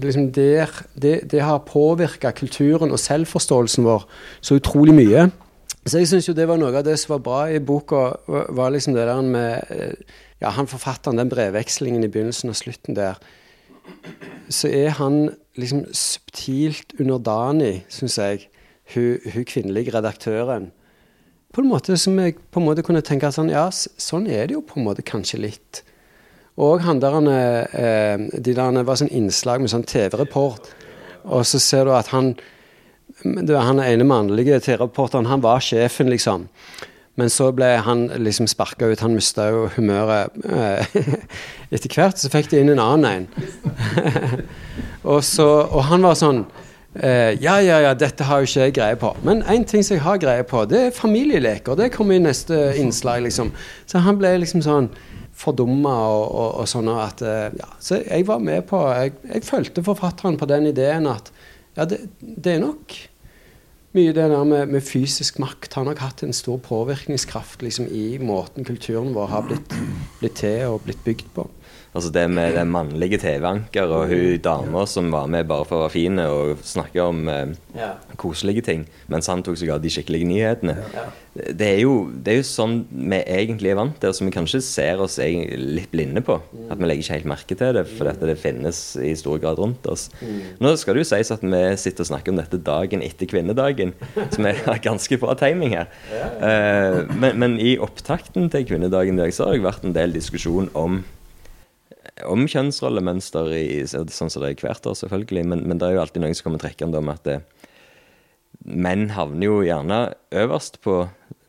[0.04, 0.68] liksom der,
[1.00, 4.04] det, det har påvirka kulturen og selvforståelsen vår
[4.44, 5.30] så utrolig mye.
[5.88, 8.74] Så jeg syns jo det var noe av det som var bra i boka, var-
[8.76, 9.94] liksom det der med eh,
[10.42, 13.20] Ja, han forfatteren, den brevvekslingen i begynnelsen og slutten der.
[14.50, 18.48] Så er han liksom subtilt underdanig, syns jeg,
[18.96, 20.72] hun, hun kvinnelige redaktøren.
[21.54, 24.56] På en måte som jeg på en måte kunne tenke sånn Ja, sånn er det
[24.58, 25.84] jo på en måte kanskje litt.
[26.58, 30.72] Og han der han, eh, de der, var sånn innslag med sånn TV-report,
[31.24, 32.36] og så ser du at han
[33.22, 36.48] det var Han ene mannlige TV-reporteren, han var sjefen, liksom.
[37.20, 39.04] Men så ble han liksom sparka ut.
[39.04, 40.96] Han mista jo humøret eh,
[41.76, 42.18] etter hvert.
[42.18, 43.28] Så fikk de inn en annen en.
[45.12, 46.46] og, så, og han var sånn
[46.96, 49.12] eh, Ja, ja, ja, dette har jo ikke jeg greie på.
[49.28, 51.78] Men én ting som jeg har greie på, det er familieleker.
[51.78, 53.52] Det kommer i neste innslag, liksom.
[53.86, 54.90] Så han ble liksom sånn
[55.38, 59.48] fordumma og, og, og sånn at eh, Ja, så jeg var med på Jeg, jeg
[59.48, 61.32] fulgte forfatteren på den ideen at
[61.78, 62.98] ja, det, det er nok
[63.96, 68.16] mye det der med, med fysisk makt har nok hatt en stor påvirkningskraft liksom, i
[68.24, 69.76] måten kulturen vår har blitt,
[70.22, 71.48] blitt til og blitt bygd på.
[71.92, 75.86] Altså det med den mannlige TV-anker og hun dama som var med bare for å
[75.86, 77.90] være fin og snakke om eh, Ja.
[78.20, 80.74] koselige ting, mens han tok seg av de skikkelige nyhetene.
[81.36, 84.34] Det, er jo, det er jo sånn vi egentlig er vant til, og som vi
[84.36, 86.36] kanskje ser oss litt blinde på.
[86.72, 89.60] At vi legger ikke helt merke til det, for dette det finnes i stor grad
[89.60, 90.10] rundt oss.
[90.60, 93.96] Nå skal det jo sies at vi sitter og snakker om dette dagen etter kvinnedagen,
[94.36, 95.88] som er ganske bra timing her.
[96.16, 100.16] Eh, men, men i opptakten til kvinnedagen i dag så har det vært en del
[100.16, 101.02] diskusjon om
[102.30, 105.46] om kjønnsrollemønster, i, sånn som det er hvert år, selvfølgelig.
[105.48, 107.40] Men, men det er jo alltid noen som kommer trekkende om at det,
[108.62, 110.00] menn havner jo gjerne
[110.38, 111.02] øverst på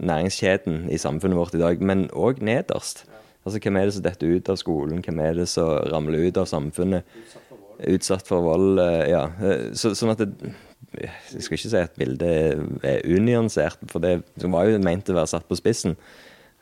[0.02, 3.04] næringskjeden i samfunnet vårt i dag, men òg nederst.
[3.44, 5.02] Altså, Hvem er det som detter ut av skolen?
[5.04, 7.16] Hvem er det som ramler ut av samfunnet?
[7.92, 8.78] Utsatt for vold.
[8.78, 9.24] eh, ja.
[9.42, 10.52] Eh, Så, sånn at det,
[10.92, 15.30] Jeg skal ikke si at bildet er unyansert, for det var jo ment å være
[15.30, 15.96] satt på spissen.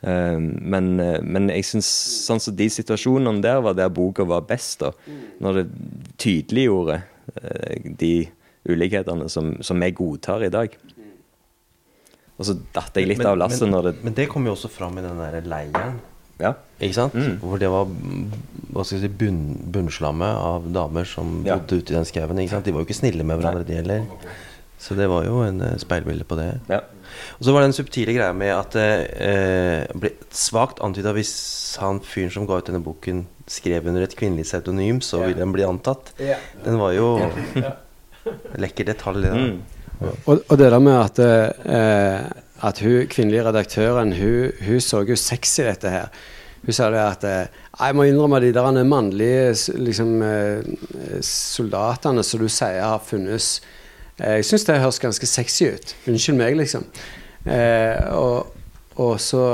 [0.01, 1.89] Eh, men, eh, men jeg syns
[2.25, 4.91] sånn som de situasjonene der var der boka var best, da.
[5.41, 5.65] Når det
[6.17, 7.01] tydeliggjorde
[7.43, 8.13] eh, de
[8.69, 10.73] ulikhetene som, som jeg godtar i dag.
[12.41, 14.55] Og så datt jeg litt Men- av lasset men, når det Men det kom jo
[14.55, 15.99] også fram i den der leiren.
[16.41, 16.55] Ja.
[16.81, 17.13] Ikke sant?
[17.13, 17.35] Mm.
[17.43, 18.31] Hvor det var mm,
[18.73, 21.57] hva skal jeg si, bunn, bunnslammet av damer som Ja.
[21.59, 22.33] bodde ute i den skauen.
[22.35, 24.07] De var jo ikke snille med hverandre, de heller.
[24.81, 26.59] Så det var jo en eh, speilbilde på det.
[26.69, 26.81] ja.
[27.39, 28.89] Og så var det den subtile greia med at det
[29.23, 31.33] eh, ble svakt antyda hvis
[31.81, 35.53] han fyren som ga ut denne boken, skrev under et kvinnelig pseudonym, så ville den
[35.55, 36.13] bli antatt.
[36.17, 37.13] Den var jo
[38.63, 39.25] lekker detalj.
[39.25, 39.45] det da.
[39.45, 39.81] Mm.
[40.01, 42.21] Og, og det der med at, eh,
[42.61, 46.07] at hun kvinnelige redaktøren hun, hun så jo sexy dette her.
[46.61, 52.41] Hun sa det at eh, Jeg må innrømme de der mannlige liksom, eh, soldatene som
[52.41, 53.55] du sier har funnes
[54.21, 55.95] Jeg syns det høres ganske sexy ut.
[56.07, 56.85] Unnskyld meg, liksom.
[57.45, 58.51] Eh, og,
[59.01, 59.45] og så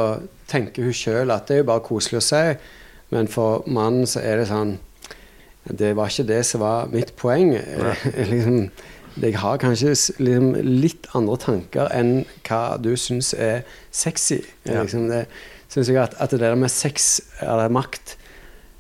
[0.52, 2.44] tenker hun sjøl at det er jo bare koselig å si,
[3.16, 4.76] men for mannen så er det sånn
[5.68, 7.54] det var ikke det som var mitt poeng.
[7.60, 8.70] Eh, liksom,
[9.18, 12.12] jeg har kanskje liksom, litt andre tanker enn
[12.48, 14.42] hva du syns er sexy.
[14.66, 14.84] Eh, Ja.
[14.84, 15.26] Liksom, det
[15.72, 18.17] synes jeg at, at det der med sex eller makt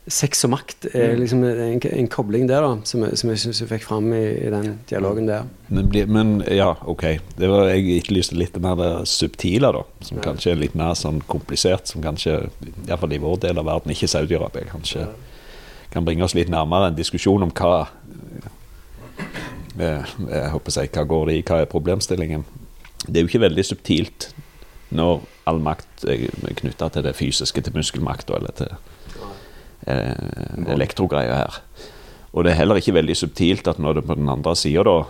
[0.08, 3.60] Sex og makt er liksom en, en kobling der, da, som, jeg- som jeg syns
[3.60, 5.44] jeg fikk fram i, i den dialogen der.
[5.68, 7.04] Men, men ja, OK.
[7.36, 9.82] Det var, jeg etterlyste litt mer det subtile, da.
[10.08, 11.92] Som kanskje er litt mer sånn komplisert.
[11.92, 12.38] Som kanskje,
[12.88, 15.10] iallfall i vår del av verden, ikke Saudi-Arabia, kanskje
[15.92, 17.88] kan bringe oss litt nærmere en diskusjon om hva
[19.80, 22.44] eh, jeg håper si, Hva går det i, hva er problemstillingen?
[23.08, 24.32] Det er jo ikke veldig subtilt
[24.96, 26.28] når all makt er
[26.62, 28.72] knytta til det fysiske, til muskelmakt eller til
[29.88, 31.62] eh, elektrogreier her.
[32.34, 35.02] Og det er heller ikke veldig subtilt at når det på den andre sida, da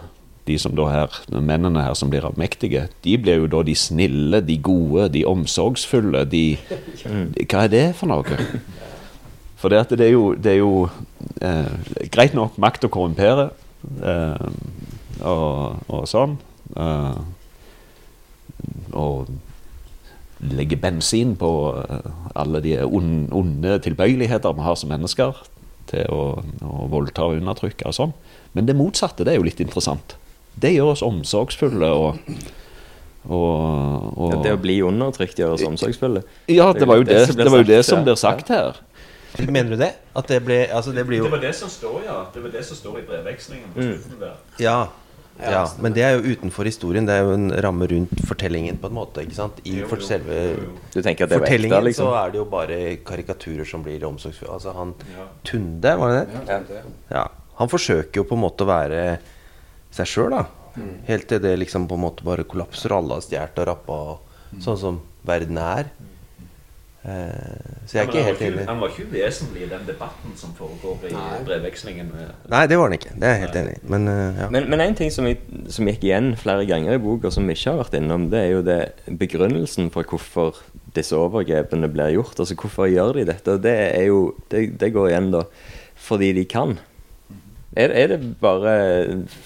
[0.47, 4.39] de som da her, mennene her som blir avmektige, de blir jo da de snille,
[4.47, 6.43] de gode, de omsorgsfulle, de,
[7.35, 8.37] de Hva er det for noe?
[9.57, 10.85] For det, at det er jo, det er jo
[11.41, 13.49] eh, greit nok makt å korrumpere
[14.05, 14.47] eh,
[15.25, 16.37] og, og sånn.
[16.77, 17.17] Eh,
[18.93, 19.31] og
[20.39, 25.43] legge bensin på eh, alle de onde, tilbøyeligheter vi har som mennesker
[25.87, 26.21] til å,
[26.67, 28.15] å voldta og undertrykke og sånn.
[28.53, 30.17] Men det motsatte det er jo litt interessant.
[30.57, 32.33] Det gjør oss omsorgsfulle og,
[33.29, 36.25] og, og Ja, Det å bli undertrykt gjør oss omsorgsfulle.
[36.51, 38.81] Ja, det var jo det, det, var jo det som blir sagt her.
[39.37, 39.91] Mener du det?
[40.17, 42.23] At det ble Altså, det blir jo det som står, ja.
[42.33, 44.39] Det var det som står i brevvekslingen på slutten der.
[44.63, 44.79] Ja.
[45.39, 47.05] Ja, men det er jo utenfor historien.
[47.05, 49.21] Det er jo en ramme rundt fortellingen, på en måte.
[49.21, 49.59] ikke sant?
[49.69, 50.37] I for selve
[50.93, 52.07] Du tenker at det var ekte, fortellingen liksom?
[52.07, 54.53] så er det jo bare karikaturer som blir omsorgsfulle.
[54.57, 54.93] Altså han
[55.45, 56.81] Tunde, var det det?
[57.13, 57.27] Ja.
[57.61, 59.03] Han forsøker jo på en måte å være
[59.93, 60.45] seg sjøl, da.
[61.07, 63.99] Helt til det liksom på en måte bare kollapser, og alle har stjålet og rappa,
[64.61, 65.89] sånn som verden er.
[67.07, 68.63] Eh, så jeg er ikke helt enig.
[68.67, 71.13] Han var ikke uvesentlig i den debatten som foregår i
[71.47, 72.09] brevvekslingen.
[72.51, 73.13] Nei, det var han ikke.
[73.15, 73.81] Det er jeg helt enig i.
[73.93, 74.47] Men eh, ja.
[74.51, 75.39] Men, men en ting som, jeg,
[75.71, 78.51] som gikk igjen flere ganger i boka, som vi ikke har vært innom, det er
[78.51, 78.79] jo det
[79.21, 80.59] begrunnelsen for hvorfor
[80.97, 82.35] disse overgrepene blir gjort.
[82.43, 83.55] Altså hvorfor gjør de dette?
[83.55, 84.19] Og det er jo
[84.51, 85.45] Det, det går igjen, da.
[85.95, 86.75] Fordi de kan.
[87.77, 88.73] Er, er det bare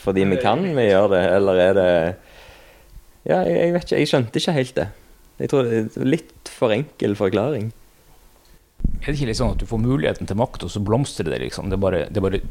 [0.02, 1.92] fordi vi kan vi gjør det, eller er det
[3.26, 4.02] Ja, jeg, jeg vet ikke.
[4.02, 4.88] Jeg skjønte ikke helt det.
[5.42, 7.72] Jeg tror det er Litt for enkel forklaring.
[9.02, 11.42] Er det ikke litt sånn at du får muligheten til makt, og så blomstrer det,
[11.44, 11.70] liksom?
[11.74, 12.42] Det, bare, det, bare,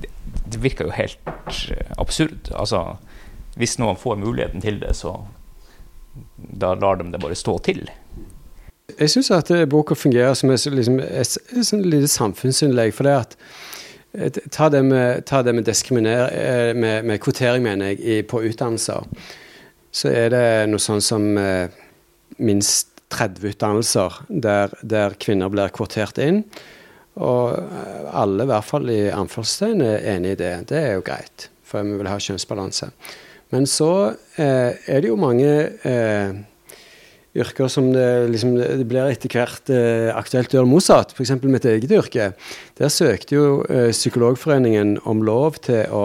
[0.00, 0.10] det,
[0.44, 1.34] det virker jo helt
[1.72, 2.50] eh, absurd.
[2.52, 2.98] Altså,
[3.60, 5.18] hvis noen får muligheten til det, så
[6.36, 7.86] da lar de det bare stå til.
[8.98, 12.92] Jeg syns at eh, boka fungerer som et, liksom, et, et et lite samfunnsinnlegg.
[12.96, 13.38] For det at
[14.50, 19.02] Ta det med, ta det med eh, Med, med kvotering, mener jeg, i, på utdannelser.
[19.90, 21.66] Så er det noe sånn som eh,
[22.38, 26.42] minst 30 utdannelser der, der kvinner blir kvotert inn.
[27.14, 30.54] Og eh, alle, i hvert fall i anførselstegn, er enig i det.
[30.72, 32.90] Det er jo greit, for vi vil ha kjønnsbalanse.
[33.54, 33.92] Men så
[34.40, 35.52] eh, er det jo mange
[35.86, 36.34] eh,
[37.38, 41.14] yrker som det, liksom, det blir etter hvert eh, aktuelt å gjøre motsatt.
[41.14, 41.34] F.eks.
[41.42, 42.30] mitt eget yrke.
[42.78, 46.04] Der søkte jo eh, Psykologforeningen om lov til å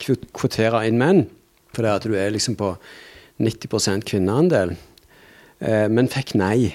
[0.00, 1.24] kvotere inn menn.
[1.72, 2.74] For det at du er liksom på
[3.40, 4.74] 90% kvinneandel.
[5.60, 6.74] Eh, men fikk nei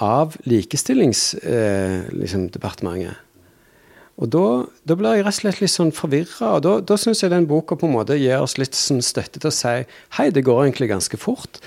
[0.00, 1.44] av Likestillingsdepartementet.
[1.44, 3.26] Eh, liksom,
[4.20, 4.46] og da,
[4.84, 6.56] da blir jeg rett og slett litt sånn forvirra.
[6.58, 9.40] Og da, da syns jeg den boka på en måte gir oss litt sånn støtte
[9.40, 9.76] til å si
[10.18, 11.60] hei, det går egentlig ganske fort.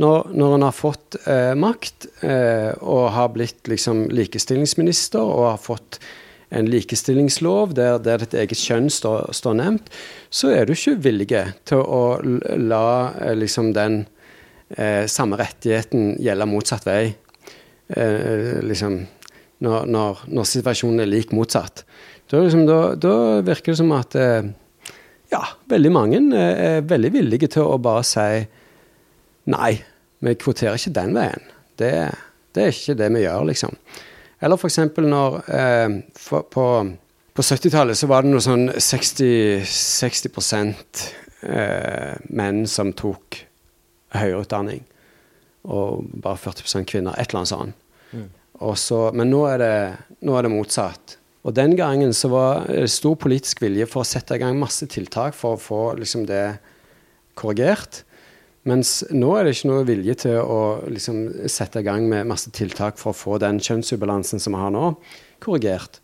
[0.00, 5.60] Når, når en har fått eh, makt eh, og har blitt liksom likestillingsminister og har
[5.60, 5.98] fått
[6.54, 9.90] en likestillingslov der, der ditt eget kjønn står, står nevnt,
[10.30, 11.28] så er du ikke villig
[11.68, 12.86] til å la
[13.18, 14.06] eh, liksom den
[14.76, 17.02] eh, samme rettigheten gjelde motsatt vei.
[17.88, 19.00] Eh, liksom,
[19.64, 21.84] når, når, når situasjonen er lik motsatt.
[22.28, 23.14] Da, liksom, da, da
[23.46, 24.50] virker det som at eh,
[25.32, 28.28] ja, veldig mange eh, er veldig villige til å bare si
[29.48, 29.72] nei,
[30.24, 31.50] vi kvoterer ikke den veien.
[31.78, 31.92] Det,
[32.54, 33.76] det er ikke det vi gjør, liksom.
[34.44, 34.78] Eller f.eks.
[35.02, 36.66] når eh, for, på,
[37.34, 40.74] på 70-tallet så var det noe sånn 60, 60
[41.48, 43.47] eh, menn som tok
[44.14, 44.82] høyere utdanning,
[45.68, 47.16] og bare 40 kvinner.
[47.18, 47.84] Et eller annet sånt.
[48.64, 49.74] Og så, men nå er, det,
[50.26, 51.18] nå er det motsatt.
[51.46, 54.88] Og den gangen så var det stor politisk vilje for å sette i gang masse
[54.90, 56.58] tiltak for å få liksom det
[57.38, 58.02] korrigert.
[58.68, 62.50] Mens nå er det ikke noe vilje til å liksom, sette i gang med masse
[62.54, 64.90] tiltak for å få den kjønnsubalansen som vi har nå,
[65.44, 66.02] korrigert.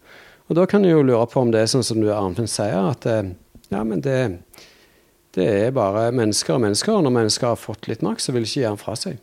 [0.49, 2.93] Og da kan du jo lure på om det er sånn som du Arnfinn sier,
[2.93, 3.35] at eh,
[3.73, 4.19] ja, men det,
[5.35, 7.01] det er bare mennesker og mennesker.
[7.03, 9.19] Når mennesker har fått litt makt, så vil de ikke gi den fra seg.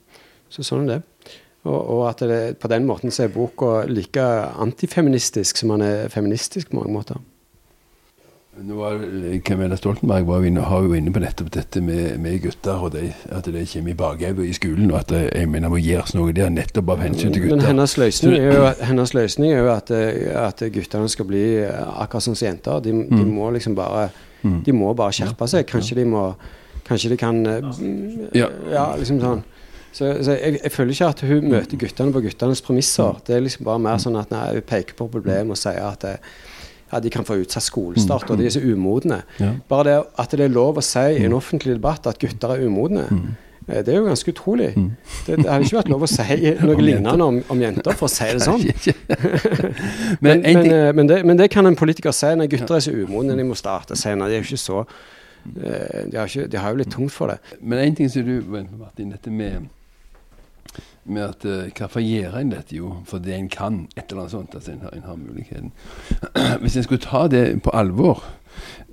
[0.52, 1.36] Så sånn er det.
[1.62, 4.24] Og, og at det, på den måten så er boka like
[4.62, 7.22] antifeministisk som den er feministisk på mange måter.
[8.60, 9.00] Nå var
[9.48, 12.92] Camilla Stoltenberg var jo inne, har jo inne på nettopp dette med, med gutter, og
[12.92, 14.90] det, at det kommer i bakhodet i skolen.
[14.92, 17.56] og at det, jeg mener må gjøres noe der nettopp av hensyn til gutter.
[17.62, 19.94] Men hennes løsning er jo, hennes løsning er jo at,
[20.44, 22.84] at guttene skal bli akkurat som jenter.
[22.84, 23.32] De, de Mm.
[23.38, 24.10] må liksom bare
[24.42, 25.66] De må bare skjerpe seg.
[25.70, 26.26] Kanskje de må
[26.88, 27.62] Kanskje de kan eh,
[28.36, 28.48] Ja.
[28.72, 29.44] ja liksom sånn.
[29.94, 33.20] Så, så jeg, jeg føler ikke at hun møter guttene på guttenes premisser.
[33.28, 36.04] Det er liksom bare mer sånn at nei, hun peker på problemet og sier at
[36.10, 36.18] eh,
[36.92, 39.22] ja, de kan få utsatt skolestart, og de er så umodne.
[39.40, 39.54] Ja.
[39.70, 42.66] Bare det at det er lov å si i en offentlig debatt at gutter er
[42.68, 43.32] umodne, Mm.
[43.86, 44.72] det er jo ganske utrolig.
[45.28, 46.24] Det, det hadde ikke vært lov å si
[46.68, 48.64] noe lignende om, om jenter, for å si det sånn.
[50.26, 52.32] Men Men, eh, men, det, men det kan en politiker si.
[52.36, 54.30] Når gutter er så umodne, de må starte senere.
[54.30, 57.32] De er jo ikke så eh, de har, ikke, de har jo litt tungt for
[57.32, 57.38] det.
[57.62, 59.70] Men en ting som du Martin, dette med
[61.06, 61.46] med at
[61.78, 62.76] Hvorfor gjør en dette?
[62.76, 63.88] Jo, fordi en kan.
[63.98, 64.56] Et eller annet sånt.
[64.56, 65.72] Altså en har, en har muligheten.
[66.62, 68.24] Hvis en skulle ta det på alvor,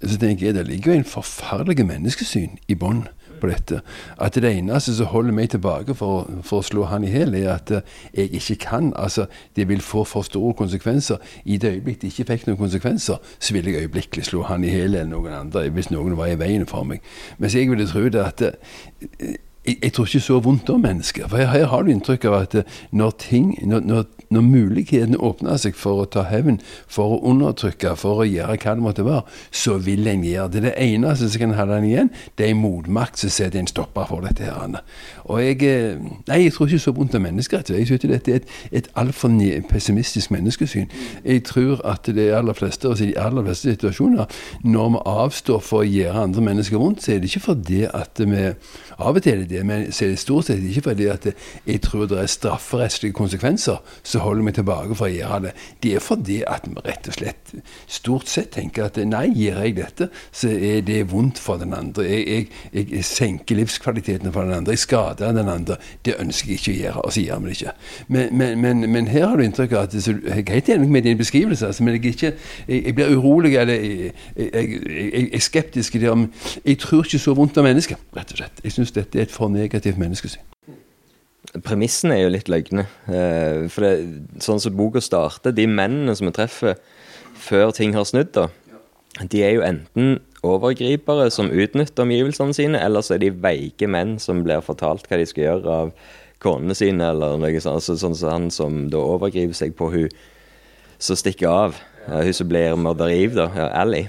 [0.02, 3.08] så tenker jeg det ligger jo en forferdelig menneskesyn i bånn
[3.40, 3.80] på dette.
[4.20, 7.52] At det eneste som holder meg tilbake for, for å slå han i hjel, er
[7.54, 8.92] at uh, jeg ikke kan.
[8.96, 11.22] Altså, det vil få for store konsekvenser.
[11.44, 14.72] I det øyeblikk det ikke fikk noen konsekvenser, så ville jeg øyeblikkelig slå han i
[14.72, 17.04] hjel eller noen andre hvis noen var i veien for meg.
[17.38, 19.36] Mens jeg ville tro det at uh,
[19.82, 21.28] jeg, tror ikke så vondt om mennesker.
[21.28, 24.04] For her, har du inntrykk av at eh, når ting, når, når,
[24.34, 28.74] når mulighetene åpner seg for å ta hevn, for å undertrykke, for å gjøre hva
[28.76, 30.64] det måtte være, så vil en gjøre det.
[30.68, 34.24] Det eneste som kan holde en igjen, det er motmakt som setter en stopper for
[34.26, 34.44] dette.
[34.44, 34.80] her.
[35.24, 37.62] Og jeg, eh, nei, jeg tror ikke så vondt om mennesker.
[37.68, 39.32] Jeg synes dette er et, et altfor
[39.68, 40.88] pessimistisk menneskesyn.
[41.24, 44.26] Jeg tror at det aller fleste, i de aller fleste situasjoner,
[44.64, 48.20] når vi avstår for å gjøre andre mennesker vondt, så er det ikke fordi at
[48.20, 48.52] vi
[48.98, 51.26] Av og til er det det, men så er det stort sett ikke fordi at
[51.30, 55.52] jeg tror det er strafferettslige konsekvenser som holder meg tilbake for å gjøre det.
[55.84, 57.52] Det er fordi at vi rett og slett
[57.86, 62.08] stort sett tenker at nei, gjør jeg dette, så er det vondt for den andre.
[62.08, 64.74] Jeg, jeg, jeg senker livskvaliteten for den andre.
[64.74, 65.78] Jeg skader den andre.
[66.04, 67.76] Det ønsker jeg ikke å gjøre, og så gjør vi det ikke.
[68.08, 71.06] Men, men, men, men, her har du inntrykk av at Jeg er helt enig med
[71.06, 72.32] din beskrivelse, altså, men jeg, ikke,
[72.66, 75.94] jeg, blir urolig eller jeg, jeg, er skeptisk.
[75.94, 78.62] Jeg tror ikke så vondt om mennesker, rett og slett.
[78.64, 80.44] Jeg syns dette er et for negativt menneskesyn.
[81.64, 82.84] Premissen er jo litt løgne.
[83.08, 83.92] Eh, for det,
[84.44, 86.76] sånn som boka starter, de mennene som vi treffer
[87.38, 88.48] før ting har snudd, da,
[89.22, 94.18] de er jo enten overgripere som utnytter omgivelsene sine, eller så er de veike menn
[94.22, 95.94] som blir fortalt hva de skal gjøre av
[96.42, 97.80] konene sine, eller noe sånt.
[97.80, 100.12] Altså, sånn som han som da overgriper seg på hun
[100.98, 101.80] som stikker av.
[102.08, 103.48] Hun som blir morderiv, da.
[103.56, 104.06] Ja, Ally.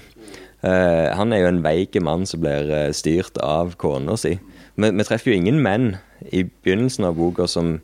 [0.60, 4.36] Uh, han er jo en veik mann som blir uh, styrt av kona si.
[4.80, 5.92] Men vi treffer jo ingen menn
[6.32, 7.80] i begynnelsen av boka som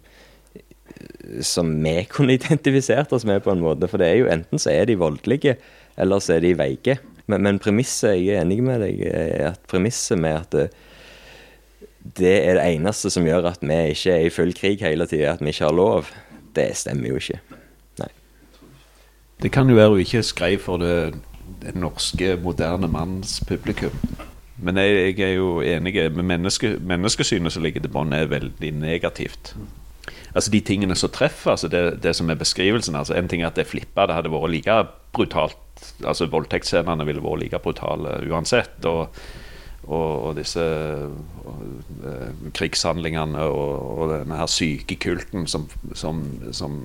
[1.41, 3.89] som vi kunne identifisert oss med, på en måte.
[3.89, 5.57] For det er jo enten så er de voldelige,
[5.97, 6.99] eller så er de veike.
[7.25, 10.67] Men, men premisset, jeg er enig med deg, er at premisset med at det,
[12.19, 15.33] det er det eneste som gjør at vi ikke er i full krig hele tida,
[15.33, 16.11] at vi ikke har lov,
[16.55, 17.39] det stemmer jo ikke.
[18.03, 18.11] Nei.
[19.41, 21.15] Det kan jo være hun ikke skrev for det,
[21.63, 23.95] det norske, moderne manns publikum.
[24.57, 29.55] Men jeg, jeg er jo enig menneske, menneskesynet som ligger til bånn, er veldig negativt
[30.35, 33.47] altså de tingene som treffer, altså det, det, som er beskrivelsen altså En ting er
[33.49, 34.77] at det flippa, det hadde vært like
[35.15, 35.89] brutalt.
[36.03, 38.85] altså Voldtektsscenene ville vært like brutale uansett.
[38.85, 39.09] og
[39.85, 40.61] og, og, disse
[41.45, 41.57] og,
[42.01, 46.79] uh, krigshandlingene og, og, denne her sykekulten som, som, som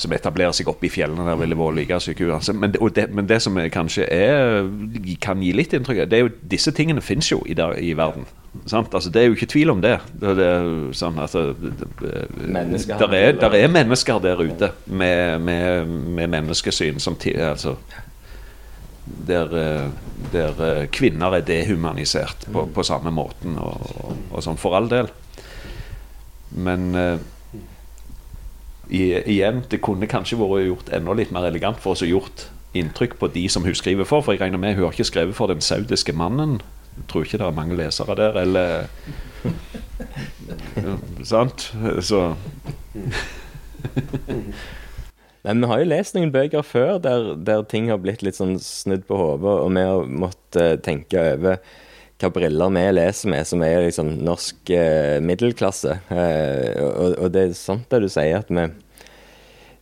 [0.00, 2.38] som etablerer seg oppe i fjellene der vært like syke.
[2.56, 4.68] Men, det, men det som kanskje er,
[5.20, 8.24] kan gi litt inntrykk det er jo disse tingene fins jo i, der, i verden.
[8.72, 9.98] Altså, det er jo ikke tvil om det.
[10.20, 10.50] det, det
[10.98, 17.76] sånn at, der, er, der er mennesker der ute med, med, med menneskesyn som altså,
[19.28, 19.52] der,
[20.32, 25.12] der, kvinner er dehumanisert på, på samme måten, og, og, og, sånn, for all del.
[26.50, 26.90] Men
[28.90, 33.16] igjen, det kunne kanskje vært gjort enda litt mer elegant for oss å gjort inntrykk
[33.18, 34.22] på de som hun skriver for.
[34.24, 36.60] For jeg regner med hun har ikke skrevet for den saudiske mannen.
[36.96, 38.90] Jeg tror ikke det er mange lesere der, eller
[41.30, 41.70] Sant?
[42.04, 42.34] Så
[45.42, 48.58] Men vi har jo lest noen bøker før der, der ting har blitt litt sånn
[48.60, 51.62] snudd på hodet, og vi har måttet tenke over
[52.20, 55.96] hva briller vi leser med, som er liksom norsk eh, middelklasse.
[56.12, 58.66] Eh, og, og, det er sant det du sier, at vi,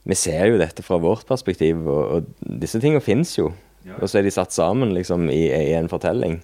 [0.08, 3.50] vi ser jo dette fra vårt perspektiv, og, og disse tingene fins jo.
[3.98, 6.40] Og så er de satt sammen liksom i, i en fortelling.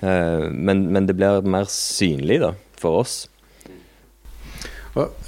[0.00, 3.24] Eh, men, men, det blir mer synlig da, for oss.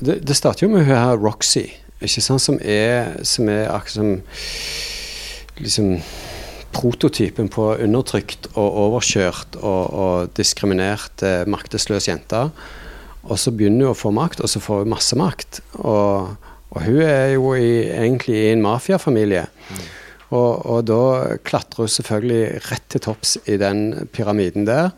[0.00, 1.66] Det, det starter jo med hun her Roxy,
[2.00, 4.14] ikke sant, som er, som er akkurat som
[5.58, 5.98] liksom
[6.74, 12.48] prototypen på undertrykt og overkjørt og, og diskriminert eh, maktesløs jente.
[13.28, 15.60] Og så begynner hun å få makt, og så får hun masse makt.
[15.82, 16.34] Og,
[16.72, 19.46] og hun er jo i, egentlig i en mafiafamilie.
[19.68, 19.86] Mm.
[20.28, 24.92] Og, og, da klatrer hun selvfølgelig rett til topps i den pyramiden der.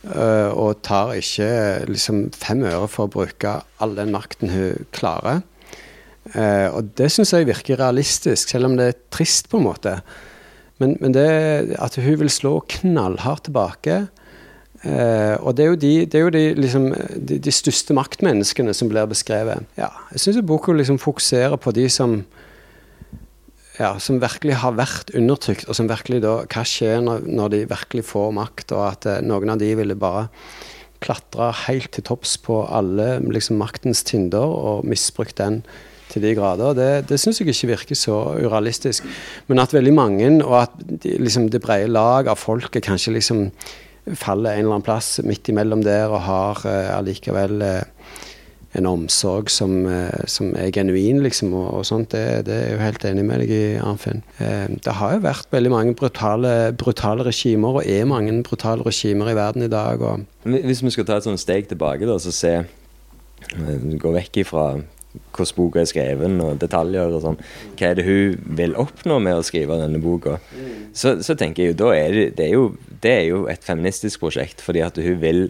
[0.00, 1.50] Uh, og tar ikke
[1.90, 5.42] liksom fem øre for å bruke all den makten hun klarer.
[6.32, 9.98] Uh, og det syns jeg virker realistisk, selv om det er trist, på en måte.
[10.80, 11.28] Men, men det
[11.76, 13.96] at hun vil slå knallhardt tilbake
[14.82, 18.88] eh, Og det er jo de, er jo de, liksom, de, de, største maktmenneskene som
[18.88, 19.66] blir beskrevet.
[19.80, 22.22] Ja, jeg syns boka liksom fokuserer på de som
[23.80, 27.60] ja, som virkelig har vært undertrykt, og som virkelig da Hva skjer når, når de
[27.70, 30.28] virkelig får makt, og at eh, noen av de ville bare
[31.00, 35.62] klatre helt til topps på alle liksom, maktens tinder og misbrukt den
[36.12, 36.74] til de grader.
[36.76, 39.06] Det, det syns jeg ikke virker så urealistisk.
[39.48, 43.46] Men at veldig mange, og at de, liksom, det brede lag av folket kanskje liksom
[44.16, 47.82] faller en eller annen plass midt imellom der og har uh, allikevel uh,
[48.78, 52.12] en omsorg som, eh, som er genuin, liksom, og, og sånt.
[52.14, 54.22] Det, det, er jeg jo helt enig med deg i, Arnfinn.
[54.38, 59.32] Eh, det har jo vært veldig mange brutale, brutale, regimer, og er mange brutale regimer
[59.32, 60.04] i verden i dag.
[60.46, 62.58] Hvis vi skal ta et sånt steg tilbake, da, så se
[63.40, 64.64] Gå vekk ifra
[65.12, 67.40] hvordan boka er skrevet og detaljer og sånn.
[67.78, 70.36] Hva er det hun vil oppnå med å skrive denne boka?
[70.92, 72.68] Så, så tenker jeg jo da er det, det, er jo,
[73.02, 75.44] det er jo et feministisk prosjekt, fordi at hun vil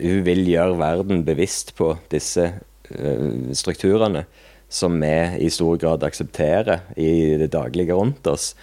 [0.00, 4.26] hun vil gjøre verden bevisst på disse uh, strukturene
[4.68, 5.14] som vi
[5.46, 8.54] i stor grad aksepterer i det daglige rundt oss.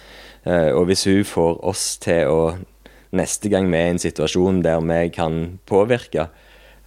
[0.44, 2.40] Uh, og hvis hun får oss til å
[3.14, 6.28] neste gang vi er i en situasjon der vi kan påvirke,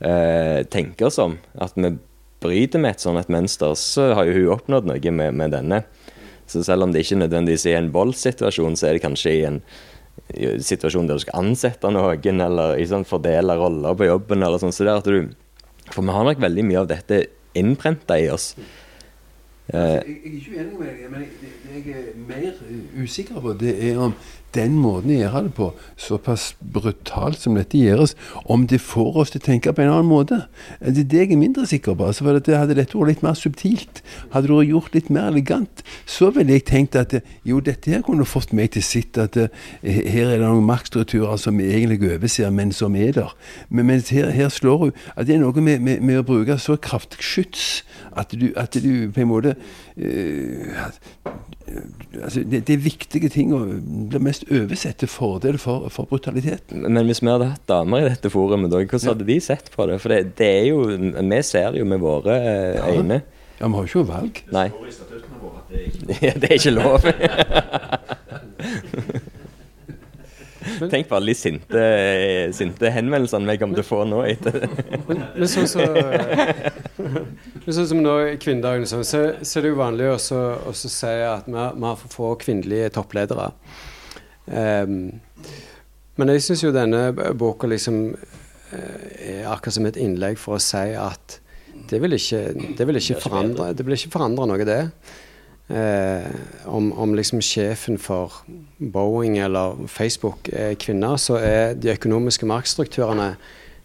[0.04, 1.96] uh, tenke oss om at vi
[2.44, 5.84] bryter med et sånt et mønster, så har jo hun oppnådd noe med, med denne.
[6.48, 9.62] Så selv om det ikke nødvendigvis er en voldssituasjon, så er det kanskje i en
[10.64, 14.76] situasjon der du skal ansette noen, eller liksom, fordele roller på jobben, eller sånn.
[14.76, 15.36] Så det er at du
[15.88, 17.22] For vi har nok veldig mye av dette
[17.56, 18.54] innprenta i oss.
[19.68, 23.40] Altså, jeg, jeg, er ikke uenig med deg, men det, det jeg er mer usikker
[23.44, 24.14] på, det er om
[24.58, 25.70] den måten jeg gjøre det på,
[26.02, 30.10] såpass brutalt som dette gjøres, om det får oss til å tenke på en annen
[30.10, 30.42] måte.
[30.82, 32.10] Det er det jeg er mindre sikker på.
[32.10, 34.02] Altså, for det, Hadde dette vært litt mer subtilt,
[34.34, 37.14] hadde det vært gjort litt mer elegant, så ville jeg tenkt at
[37.48, 39.52] jo, dette her kunne fått meg til sitt at eh,
[39.84, 43.36] her er det noen maktstrukturer som vi egentlig overser, men som er der.
[43.70, 46.58] Men mens her, her slår hun at det er noe med, med, med å bruke
[46.62, 47.68] så kraftig skyts
[48.18, 49.56] at du, at du på en måte
[49.98, 50.88] uh,
[52.24, 53.60] altså det, det, er viktige ting å
[54.12, 56.86] bli mest oversett til fordel for, for, brutaliteten.
[56.88, 60.00] Men hvis vi hadde hatt damer i dette forumet, hvordan hadde de sett på det?
[60.04, 62.84] For det, det, er jo Vi ser jo med våre eh, ja.
[62.96, 63.18] øyne.
[63.58, 64.34] Ja, vi har jo ikke noe valg.
[64.54, 64.70] Nei.
[66.08, 67.02] Det er ikke lov.
[70.92, 71.84] Tenk på alle de sinte,
[72.56, 74.66] sinte henvendelsene vi kommer til å få nå etter
[75.08, 75.86] men, men sånn så,
[77.68, 81.56] sånn som nå i kvinnedagen, så, så, er det jo vanlig å si at vi,
[81.58, 83.52] vi har for få kvinnelige toppledere.
[84.48, 84.98] Um,
[86.18, 90.64] men jeg syns jo denne boka liksom uh, er akkurat som et innlegg for å
[90.64, 91.40] si at
[91.88, 92.42] det vil ikke,
[92.78, 94.82] det vil ikke forandre det vil ikke forandre noe, det.
[95.68, 96.28] Eh,
[96.66, 98.44] om, om, liksom sjefen for
[98.80, 103.34] Boeing eller Facebook er kvinner, så er de økonomiske maktstrukturene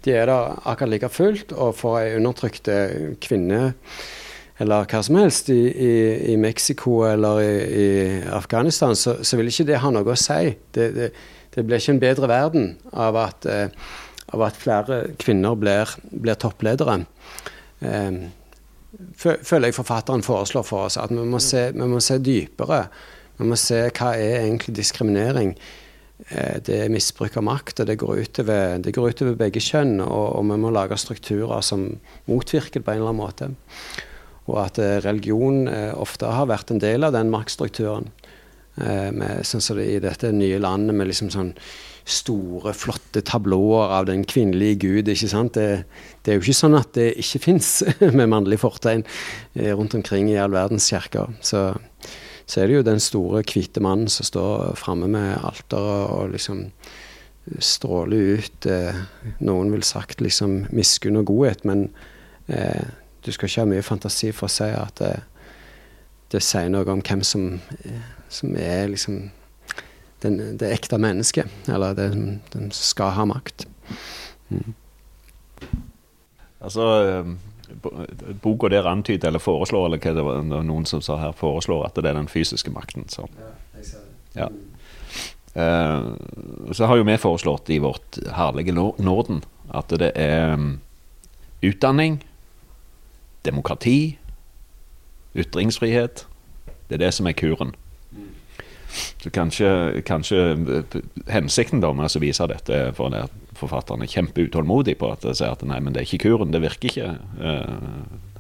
[0.04, 1.52] de er der akkurat like fullt.
[1.52, 2.70] Og for ei undertrykt
[3.22, 3.72] kvinne
[4.62, 5.94] eller hva som helst i, i,
[6.32, 7.88] i Mexico eller i, i
[8.30, 10.52] Afghanistan, så, så, vil ikke det ha noe å si.
[10.74, 11.08] Det, det,
[11.54, 13.72] det blir ikke en bedre verden av at, eh,
[14.32, 17.00] av at flere kvinner blir, blir toppledere.
[17.82, 18.22] Eh,
[19.16, 20.98] føler jeg forfatteren foreslår for oss.
[21.00, 22.84] At vi må se, vi må se dypere.
[23.38, 25.54] Vi må se hva er egentlig diskriminering.
[26.28, 29.98] Eh, det er misbruk av makt, og det går utover, det går utover begge kjønn.
[30.04, 31.88] Og, og, vi må lage strukturer som
[32.30, 33.50] motvirker det på en eller annen måte.
[34.50, 38.12] Og at eh, religion eh, ofte har vært en del av den maktstrukturen.
[38.72, 41.50] Sånn som det i dette nye landet med liksom sånn
[42.04, 45.08] store, flotte tablåer av den kvinnelige gud.
[45.08, 45.54] ikke sant?
[45.54, 45.84] Det,
[46.22, 47.70] det er jo ikke sånn at det ikke fins
[48.18, 49.04] med mannlig fortegn
[49.54, 51.34] eh, rundt omkring i all verdens kirker.
[51.40, 51.70] Så,
[52.46, 56.66] så, er det jo den store, hvite mannen som står framme med alteret og liksom
[57.58, 58.98] stråler ut eh,
[59.42, 61.88] Noen vil sagt liksom miskunn og godhet, men
[62.46, 62.86] eh,
[63.22, 65.22] du skal ikke ha mye fantasi for å si at eh,
[66.32, 69.24] det sier noe om hvem som, eh, som er liksom
[70.22, 73.66] den, det ekte mennesket, eller den, den skal ha makt.
[74.48, 74.74] Mm.
[76.62, 77.32] Altså eh,
[78.42, 81.98] Boka der antyder eller foreslår, eller hva det var noen som sa her, foreslår at
[81.98, 83.08] det er den fysiske makten.
[83.10, 83.26] Så,
[84.36, 84.48] ja.
[85.52, 86.14] Uh,
[86.72, 90.78] så har jo vi foreslått i vårt herlige Norden at det er um,
[91.64, 92.22] utdanning,
[93.44, 94.16] demokrati,
[95.36, 96.26] ytringsfrihet.
[96.88, 97.74] Det er det som er kuren.
[99.22, 100.98] Så kanskje, kanskje eh,
[101.32, 105.80] hensikten da med å vise dette for at forfatteren er kjempeutålmodig på at, at nei,
[105.80, 107.10] men det er ikke kuren, det virker ikke.
[107.38, 108.30] Uh,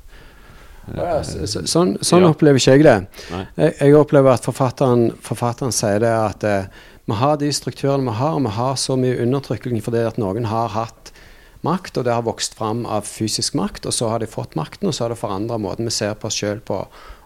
[0.96, 2.32] ja, så, sånn, sånn ja.
[2.32, 2.96] opplever ikke jeg det.
[3.30, 8.16] Jeg, jeg, opplever at forfatteren, forfatteren sier det at uh, vi har de strukturene vi
[8.18, 11.12] har, vi har så mye undertrykking fordi at noen har hatt
[11.62, 14.90] makt, og det har vokst fram av fysisk makt, og så har de fått makten,
[14.90, 16.82] og så har det forandra måten vi ser på oss sjøl på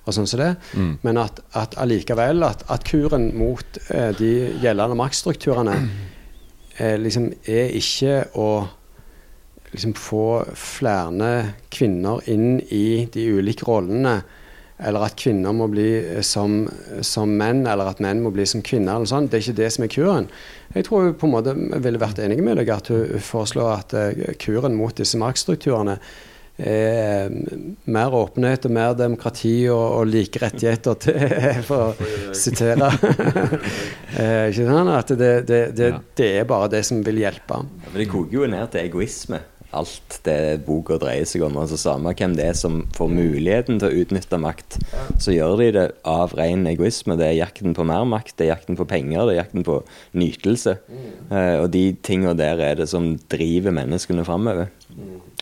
[0.06, 0.52] og sånn som det.
[0.78, 0.92] Mm.
[1.02, 4.32] Men at, at allikevel at, at, kuren mot eh, de
[4.62, 5.76] gjeldende maktstrukturene
[6.78, 8.50] eh, liksom er ikke å
[9.72, 10.26] liksom få
[10.56, 11.32] flere
[11.74, 14.20] kvinner inn i de ulike rollene.
[14.76, 16.62] Eller at kvinner må bli eh, som,
[17.00, 18.94] som, menn, eller at menn må bli som kvinner.
[18.96, 19.26] eller sånn.
[19.32, 20.30] Det er ikke det som er kuren.
[20.76, 23.96] Jeg tror hun på en måte ville vært enig med deg at hun foreslår at
[23.96, 25.96] uh, kuren mot disse maktstrukturene
[26.58, 27.32] er
[27.84, 31.18] mer åpenhet og mer demokrati og, og like rettigheter til
[31.68, 32.92] For å sitere.
[34.16, 34.88] Eh, ikke sant?
[34.88, 37.58] At det, det, det, det er bare det som vil hjelpe.
[37.60, 39.42] Ja, men det koker jo ned til egoisme.
[39.76, 41.58] Alt det boka dreier seg om.
[41.60, 44.78] altså Samme hvem det er som får muligheten til å utnytte makt,
[45.20, 47.18] så gjør de det av ren egoisme.
[47.20, 49.82] Det er jakten på mer makt, det er jakten på penger, det er jakten på
[50.16, 50.78] nytelse.
[51.28, 54.72] Eh, og de tinga der er det som driver menneskene framover.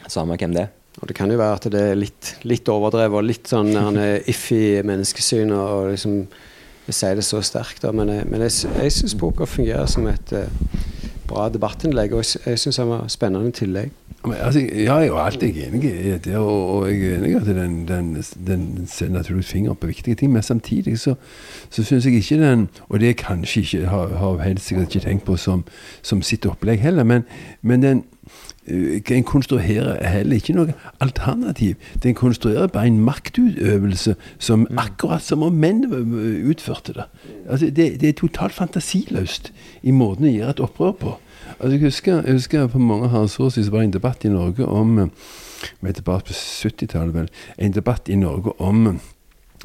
[0.08, 0.72] Samme hvem det er.
[1.02, 3.98] Og det kan jo være at det er litt, litt overdrevet og litt sånn han
[3.98, 6.20] er iffy menneskesyn og, liksom
[6.86, 7.82] jeg sier det så sterkt.
[7.82, 7.92] Da.
[7.96, 10.80] Men, jeg, men jeg, jeg syns boka fungerer som et uh,
[11.28, 13.92] bra debattinnlegg, og jeg, jeg syns den var spennende i tillegg.
[14.24, 17.38] Men, altså, jeg er jo alltid enig i det, og, og jeg er enig i
[17.40, 18.12] at den, den,
[18.46, 20.32] den setter naturligvis fingeren på viktige ting.
[20.32, 21.14] Men samtidig så,
[21.70, 25.24] så syns jeg ikke den Og det kanskje ikke har, har helt sikkert ikke tenkt
[25.24, 25.64] på som,
[26.02, 27.24] som sitt opplegg heller, men,
[27.62, 28.04] men den
[28.66, 31.74] en konstruerer heller ikke noe alternativ.
[32.02, 37.04] Den konstruerer bare en maktutøvelse som akkurat som om menn øh, utførte det.
[37.48, 38.00] Altså, det.
[38.00, 39.52] Det er totalt fantasiløst
[39.82, 41.16] i måten å gjøre et opprør på.
[41.58, 44.28] Altså, jeg, husker, jeg husker på mange herrens år siden Det var en debatt i
[44.28, 45.08] Norge om eh,
[45.80, 47.28] Vi er tilbake på 70-tallet, vel.
[47.58, 48.94] En debatt i Norge om eh,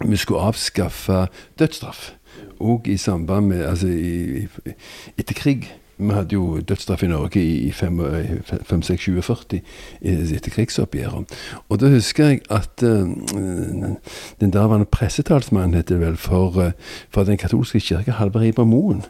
[0.06, 1.28] vi skulle avskaffe
[1.60, 2.14] dødsstraff.
[2.60, 4.74] Og i samband med Altså i, i,
[5.18, 5.72] etter krig.
[6.00, 9.60] Vi hadde jo dødsstraff i Norge i, i 5-6-20-40
[10.02, 11.34] etter krigsoppgjøret.
[11.70, 13.10] Og da husker jeg at uh,
[14.40, 16.72] den daværende pressetalsmannen, heter det vel, for, uh,
[17.12, 19.04] for den katolske kirke, Halvard Iber Moen,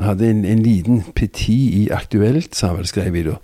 [0.00, 3.38] hadde en, en liten petit i Aktuelt, sa vel, skrev vi da.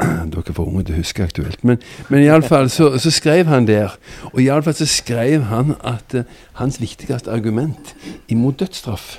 [0.32, 1.60] Dere er for unge til å huske Aktuelt.
[1.64, 3.98] Men, men iallfall så, så skrev han der,
[4.32, 6.24] og iallfall så skrev han at uh,
[6.56, 7.92] hans viktigste argument
[8.32, 9.18] imot dødsstraff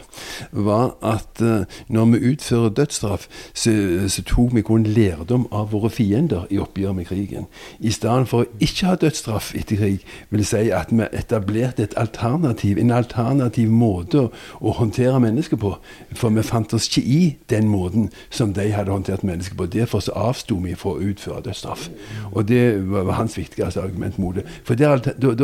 [0.52, 3.74] var at eh, når vi utfører dødsstraff, så,
[4.10, 7.48] så tok vi kun lærdom av våre fiender i oppgjør med krigen.
[7.80, 11.96] I stedet for å ikke ha dødsstraff etter krig, vil si at vi etablerte et
[11.98, 15.74] alternativ, en alternativ måte å, håndtere mennesker på.
[16.16, 19.70] For vi fant oss ikke i den måten som de hadde håndtert mennesker på.
[19.74, 21.88] Derfor så avsto vi fra å utføre dødsstraff.
[22.32, 24.46] Og det var, hans viktigste argument mot det.
[24.68, 24.98] For da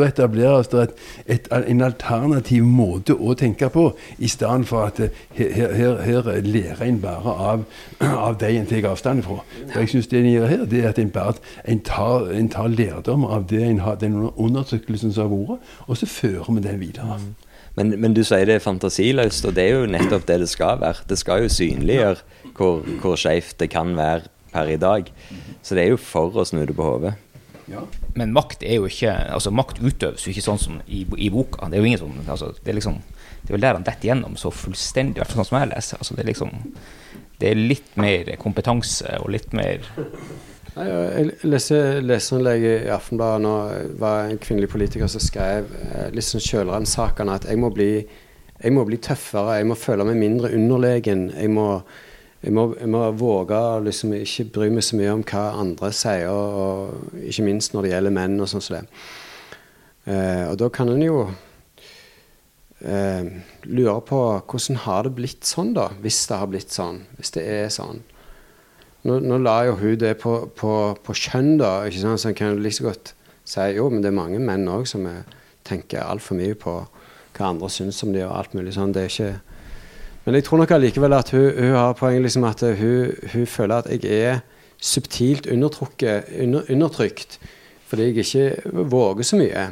[0.06, 0.94] etableres det et,
[1.26, 6.30] et, en alternativ måte å tenke på, i stedet for at eh, her, her, her
[6.44, 7.64] lærer en bare av,
[8.00, 9.40] av de en tar avstand fra.
[9.72, 12.48] For jeg synes det en gjør her, det er at en bare en tar, en
[12.48, 16.64] tar lærdom av det en har, den undertrykkelsen som har vært, og så fører vi
[16.68, 17.18] den videre.
[17.74, 20.78] Men, men du sier det er fantasiløst, og det er jo nettopp det det skal
[20.82, 21.06] være.
[21.10, 25.10] Det skal jo synliggjøre hvor, hvor skeivt det kan være per i dag.
[25.62, 27.16] Så det er jo for å snu det på hodet.
[28.14, 31.70] Men makt er jo ikke Altså, makt utøves jo ikke sånn som i, i boka.
[31.70, 32.98] Det er jo ingen sånn altså, Det er liksom
[33.40, 35.70] Det er vel der han detter gjennom så fullstendig, i hvert fall sånn som jeg
[35.72, 36.00] leser.
[36.00, 36.52] Altså, det er liksom
[37.40, 39.82] Det er litt mer kompetanse og litt mer
[40.74, 43.54] Jeg leser leserinnlegget i Aftenbladet nå.
[44.00, 47.92] Var en kvinnelig politiker som skrev eh, litt sånn selvransakende at jeg må, bli,
[48.58, 51.28] jeg må bli tøffere, jeg må føle meg mindre underlegen.
[51.36, 51.68] Jeg må,
[52.42, 55.92] jeg må, jeg må våge å liksom ikke bry meg så mye om hva andre
[55.94, 58.84] sier, og, ikke minst når det gjelder menn og sånn som det.
[60.10, 61.20] Eh, og da kan en jo
[62.84, 63.30] eh,
[63.64, 65.90] lurer på hvordan har det blitt sånn, da?
[66.04, 67.04] Hvis det har blitt sånn.
[67.18, 68.02] Hvis det er sånn.
[69.04, 70.72] Nå, nå la jo hun det på, på,
[71.04, 71.82] på kjønn, da.
[71.88, 72.22] ikke sant?
[72.22, 73.14] Så en kan jo like så godt
[73.44, 75.26] si jo, men det er mange menn òg som er,
[75.64, 76.78] tenker altfor mye på
[77.34, 78.94] hva andre syns om de og alt mulig sånn.
[78.94, 79.34] Det er ikke
[80.24, 83.82] Men jeg tror nok allikevel at hun, hun har poeng liksom at hun, hun føler
[83.82, 84.38] at jeg er
[84.80, 85.68] subtilt under,
[86.64, 87.36] undertrykt
[87.84, 89.66] fordi jeg ikke våger så mye.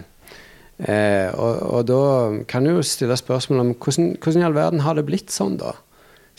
[0.83, 2.03] Eh, og, og da
[2.51, 5.59] kan du jo stille spørsmål om hvordan, hvordan i all verden har det blitt sånn,
[5.61, 5.77] da?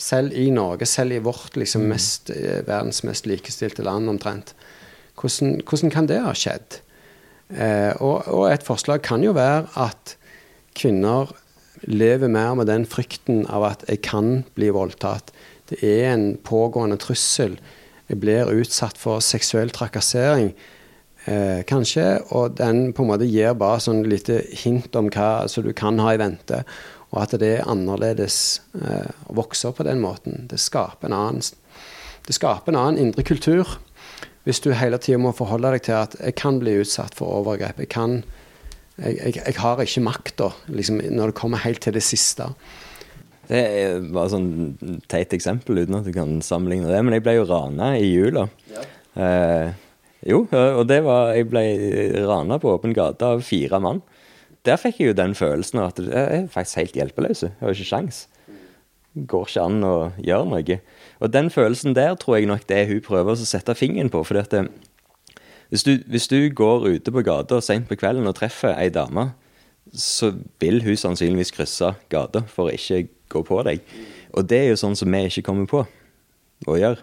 [0.00, 4.52] Selv i Norge, selv i vårt liksom mest, eh, verdens mest likestilte land omtrent.
[5.16, 6.80] Hvordan, hvordan kan det ha skjedd?
[7.54, 10.16] Eh, og, og et forslag kan jo være at
[10.76, 11.30] kvinner
[11.84, 15.32] lever mer med den frykten av at jeg kan bli voldtatt.
[15.70, 17.56] Det er en pågående trussel.
[18.10, 20.52] Jeg blir utsatt for seksuell trakassering.
[21.24, 25.62] Eh, kanskje, og den på en måte gir bare sånn lite hint om hva så
[25.64, 26.60] du kan ha i vente.
[27.14, 28.36] Og at det er annerledes
[28.76, 30.44] eh, å vokse opp på den måten.
[30.50, 31.44] Det skaper en annen,
[32.28, 33.78] det skaper en annen indre kultur.
[34.44, 37.80] Hvis du hele tida må forholde deg til at jeg kan bli utsatt for overgrep.
[37.80, 38.18] Jeg, kan,
[38.98, 42.50] jeg, jeg, jeg har ikke makta liksom, når det kommer helt til det siste.
[43.48, 47.00] Det er bare sånn teit eksempel, uten at du kan sammenligne det.
[47.00, 48.44] Men jeg ble jo rana i jula.
[49.14, 49.72] Eh,
[50.24, 51.64] jo, og det var Jeg ble
[52.24, 54.02] rana på åpen gate av fire mann.
[54.64, 57.42] Der fikk jeg jo den følelsen at jeg er faktisk helt hjelpeløs.
[57.44, 58.22] Jeg har ikke sjans.
[59.14, 59.94] Går ikke an å
[60.24, 60.78] gjøre noe.
[61.20, 64.24] Og den følelsen der tror jeg nok det er hun prøver å sette fingeren på.
[64.24, 64.68] fordi at det,
[65.68, 69.34] Hvis du, hvis du går ute på gata seint på kvelden og treffer ei dame,
[69.92, 73.80] så vil hun sannsynligvis krysse gata for å ikke gå på deg.
[74.32, 75.84] Og det er jo sånn som vi ikke kommer på
[76.66, 77.02] å gjøre.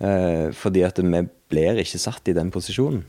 [0.00, 1.22] Eh, fordi at vi
[1.52, 3.04] blir ikke satt i den posisjonen.